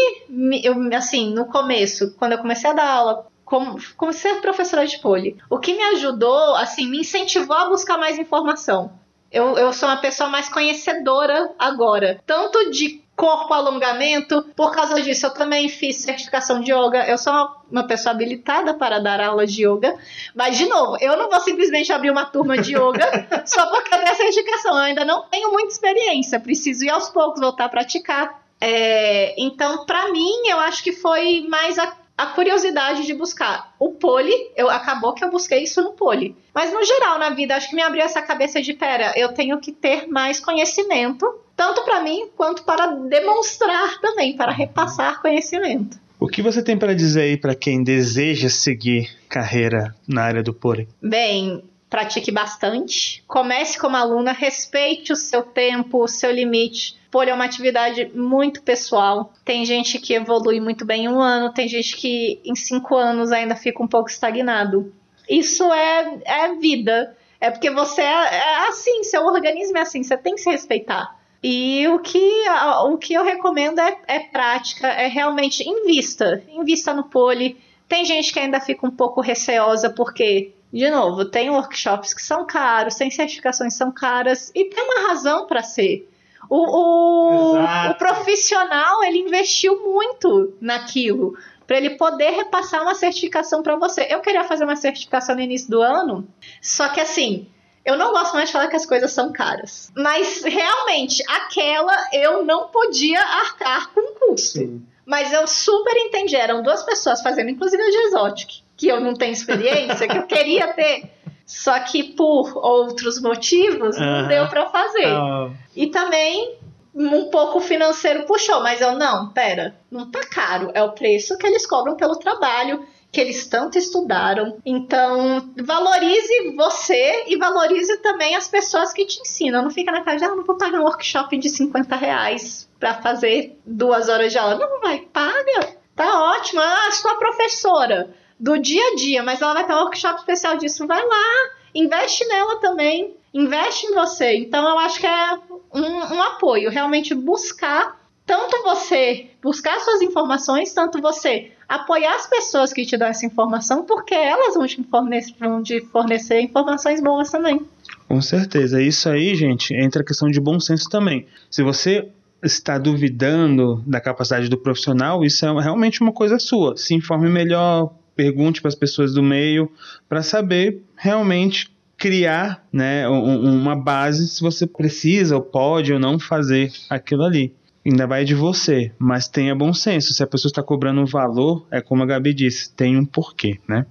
[0.63, 4.97] eu, assim, no começo, quando eu comecei a dar aula, como, como ser professora de
[4.97, 8.91] pole, o que me ajudou, assim, me incentivou a buscar mais informação.
[9.31, 15.25] Eu, eu sou uma pessoa mais conhecedora agora, tanto de corpo alongamento, por causa disso
[15.25, 17.33] eu também fiz certificação de yoga, eu sou
[17.69, 19.97] uma, pessoa habilitada para dar aulas de yoga,
[20.35, 23.97] mas de novo, eu não vou simplesmente abrir uma turma de yoga só porque eu
[23.97, 27.69] tenho a certificação, eu ainda não tenho muita experiência, preciso ir aos poucos voltar a
[27.69, 28.45] praticar.
[28.61, 33.75] É, então, para mim, eu acho que foi mais a, a curiosidade de buscar.
[33.79, 36.35] O pole, eu, acabou que eu busquei isso no pole.
[36.53, 39.59] Mas no geral, na vida, acho que me abriu essa cabeça de, pera, eu tenho
[39.59, 45.99] que ter mais conhecimento, tanto para mim quanto para demonstrar também, para repassar conhecimento.
[46.19, 50.51] O que você tem para dizer aí para quem deseja seguir carreira na área do
[50.51, 50.87] pole?
[50.99, 56.97] Bem, pratique bastante, comece como aluna, respeite o seu tempo, o seu limite.
[57.09, 59.31] Pole é uma atividade muito pessoal.
[59.45, 63.31] Tem gente que evolui muito bem em um ano, tem gente que em cinco anos
[63.31, 64.93] ainda fica um pouco estagnado.
[65.29, 67.15] Isso é, é vida.
[67.39, 71.15] É porque você é, é assim, seu organismo é assim, você tem que se respeitar.
[71.41, 72.45] E o que,
[72.85, 76.43] o que eu recomendo é, é prática, é realmente invista.
[76.49, 77.57] Invista no pole.
[77.87, 82.45] Tem gente que ainda fica um pouco receosa porque, de novo, tem workshops que são
[82.45, 86.09] caros, tem certificações que são caras e tem uma razão para ser.
[86.49, 93.75] O, o, o profissional ele investiu muito naquilo para ele poder repassar uma certificação para
[93.75, 94.07] você.
[94.09, 96.25] Eu queria fazer uma certificação no início do ano,
[96.61, 97.49] só que assim,
[97.83, 99.91] eu não gosto mais de falar que as coisas são caras.
[99.95, 104.81] Mas realmente, aquela eu não podia arcar com o custo.
[105.05, 106.35] Mas eu super entendi.
[106.35, 110.27] Eram duas pessoas fazendo, inclusive a de Exotic, que eu não tenho experiência, que eu
[110.27, 111.11] queria ter.
[111.45, 115.05] Só que por outros motivos não deu pra fazer.
[115.07, 116.57] Ah, E também
[116.93, 121.45] um pouco financeiro puxou, mas eu não, pera, não tá caro, é o preço que
[121.45, 124.57] eles cobram pelo trabalho que eles tanto estudaram.
[124.65, 129.61] Então, valorize você e valorize também as pessoas que te ensinam.
[129.63, 132.95] Não fica na casa de, ah, não vou pagar um workshop de 50 reais pra
[132.95, 134.57] fazer duas horas de aula.
[134.57, 135.77] Não, vai, paga.
[135.95, 136.59] Tá ótimo.
[136.61, 140.85] Ah, sua professora do dia a dia, mas ela vai ter um workshop especial disso.
[140.85, 143.15] Vai lá, investe nela também.
[143.33, 144.35] Investe em você.
[144.37, 145.35] Então, eu acho que é
[145.73, 146.69] um, um apoio.
[146.69, 153.07] Realmente buscar, tanto você buscar suas informações, tanto você apoiar as pessoas que te dão
[153.07, 157.61] essa informação, porque elas vão te fornecer, vão te fornecer informações boas também.
[158.07, 158.81] Com certeza.
[158.81, 161.27] Isso aí, gente, entra a questão de bom senso também.
[161.51, 162.09] Se você
[162.41, 166.77] está duvidando da capacidade do profissional, isso é realmente uma coisa sua.
[166.77, 169.71] Se informe melhor, pergunte para as pessoas do meio,
[170.09, 176.19] para saber realmente criar né, um- uma base se você precisa ou pode ou não
[176.19, 177.53] fazer aquilo ali.
[177.85, 180.13] Ainda vai de você, mas tenha bom senso.
[180.13, 183.59] Se a pessoa está cobrando um valor, é como a Gabi disse, tem um porquê,
[183.67, 183.85] né?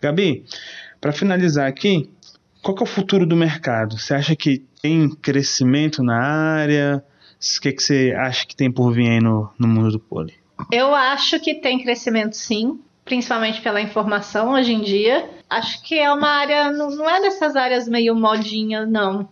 [0.00, 0.44] Gabi,
[1.00, 2.08] para finalizar aqui,
[2.62, 3.98] qual é o futuro do mercado?
[3.98, 7.02] Você acha que tem crescimento na área?
[7.58, 10.34] O que, que você acha que tem por vir aí no, no mundo do pole?
[10.70, 15.28] Eu acho que tem crescimento sim, principalmente pela informação hoje em dia.
[15.48, 19.28] Acho que é uma área, não não é dessas áreas meio modinha, não.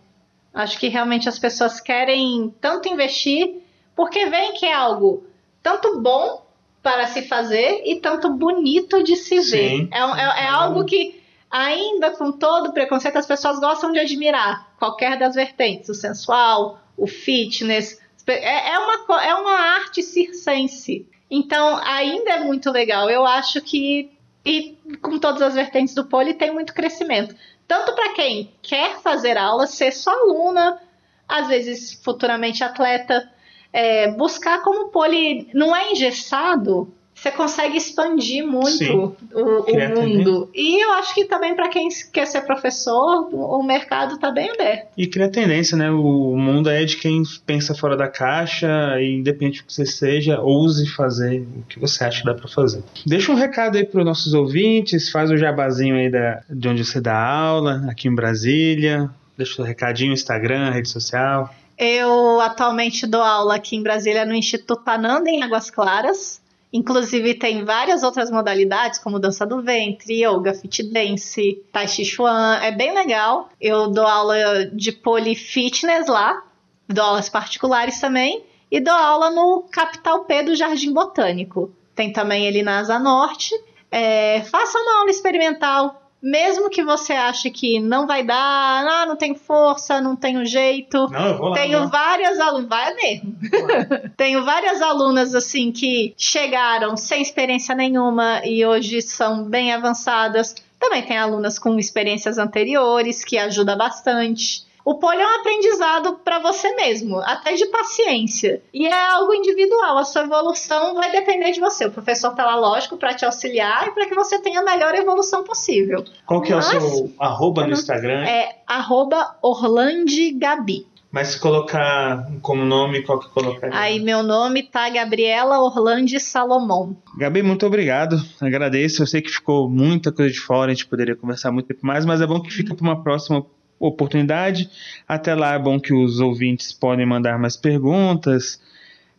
[0.53, 3.61] Acho que realmente as pessoas querem tanto investir
[3.95, 5.23] porque veem que é algo
[5.61, 6.43] tanto bom
[6.81, 9.43] para se fazer e tanto bonito de se ver.
[9.43, 9.89] Sim.
[9.91, 13.99] É, um- é- é algo que, ainda com todo o preconceito, as pessoas gostam de
[13.99, 14.67] admirar.
[14.79, 17.99] Qualquer das vertentes, o sensual, o fitness.
[18.27, 21.05] É, é uma, é uma arte circense.
[21.29, 23.09] Então, ainda é muito legal.
[23.09, 24.11] Eu acho que,
[24.45, 27.35] e com todas as vertentes do pole, tem muito crescimento.
[27.67, 30.81] Tanto para quem quer fazer aula, ser só aluna,
[31.27, 33.31] às vezes futuramente atleta,
[33.71, 40.49] é, buscar como pole não é engessado, você consegue expandir muito o, o mundo.
[40.55, 44.87] E eu acho que também para quem quer ser professor, o mercado está bem aberto.
[44.97, 45.91] E cria tendência, né?
[45.91, 48.69] O mundo é de quem pensa fora da caixa
[49.01, 52.47] e independente do que você seja, ouse fazer o que você acha que dá para
[52.47, 52.81] fazer.
[53.05, 56.85] Deixa um recado aí para os nossos ouvintes, faz o jabazinho aí da, de onde
[56.85, 59.09] você dá aula, aqui em Brasília.
[59.37, 61.53] Deixa o recadinho, Instagram, rede social.
[61.77, 66.41] Eu atualmente dou aula aqui em Brasília no Instituto Ananda, em Águas Claras.
[66.71, 72.59] Inclusive tem várias outras modalidades, como dança do ventre, yoga, fit dance, tai chi chuan.
[72.61, 73.49] É bem legal.
[73.59, 76.43] Eu dou aula de poli fitness lá,
[76.87, 81.71] dou aulas particulares também e dou aula no Capital P do Jardim Botânico.
[81.95, 83.53] Tem também ele na Asa Norte.
[83.91, 89.15] É, faça uma aula experimental, mesmo que você ache que não vai dar, ah, não
[89.15, 91.07] tenho força, não tenho jeito.
[91.09, 93.35] Não, eu vou lá, tenho várias alunas, vai mesmo.
[94.17, 100.55] tenho várias alunas assim que chegaram sem experiência nenhuma e hoje são bem avançadas.
[100.79, 104.68] Também tem alunas com experiências anteriores que ajuda bastante.
[104.89, 108.59] O poli é um aprendizado para você mesmo, até de paciência.
[108.73, 111.85] E é algo individual, a sua evolução vai depender de você.
[111.85, 114.95] O professor tá lá, lógico, para te auxiliar e para que você tenha a melhor
[114.95, 116.03] evolução possível.
[116.25, 118.25] Qual que Mas- é o seu arroba no Instagram?
[118.25, 120.87] É arroba Orlandigabi.
[121.11, 123.69] Mas se colocar como nome, qual que colocar?
[123.71, 126.97] Aí meu nome tá Gabriela Orlandi Salomão.
[127.15, 128.19] Gabi, muito obrigado.
[128.41, 129.03] Agradeço.
[129.03, 132.05] Eu sei que ficou muita coisa de fora, a gente poderia conversar muito tempo mais,
[132.05, 133.45] mas é bom que fica para uma próxima
[133.79, 134.69] oportunidade.
[135.07, 138.59] Até lá é bom que os ouvintes podem mandar mais perguntas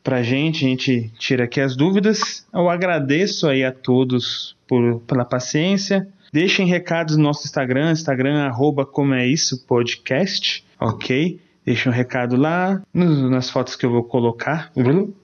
[0.03, 2.47] pra gente, a gente tira aqui as dúvidas.
[2.53, 6.09] Eu agradeço aí a todos por, pela paciência.
[6.33, 11.41] Deixem recados no nosso Instagram, Instagram arroba como é isso podcast, ok?
[11.65, 14.73] Deixa um recado lá nas fotos que eu vou colocar.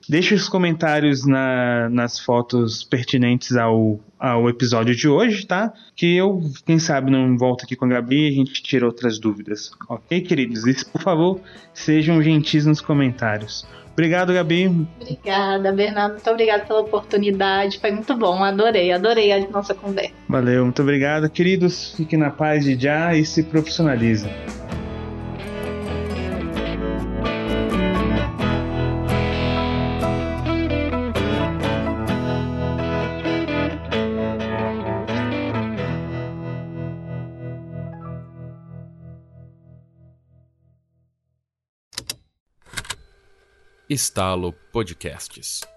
[0.08, 5.72] Deixe os comentários na- nas fotos pertinentes ao, ao episódio de hoje, tá?
[5.94, 9.18] Que eu, quem sabe, não volto aqui com a Gabi e a gente tira outras
[9.18, 9.70] dúvidas.
[9.88, 10.66] Ok, queridos?
[10.66, 11.40] E, por favor,
[11.72, 13.66] sejam gentis nos comentários.
[13.94, 14.86] Obrigado, Gabi.
[15.00, 16.12] Obrigada, Bernardo.
[16.12, 17.80] Muito obrigada pela oportunidade.
[17.80, 18.44] Foi muito bom.
[18.44, 20.12] Adorei, adorei a nossa conversa.
[20.28, 21.30] Valeu, muito obrigado.
[21.30, 24.30] Queridos, fiquem na paz de já e se profissionalizem.
[43.88, 45.75] Estalo Podcasts.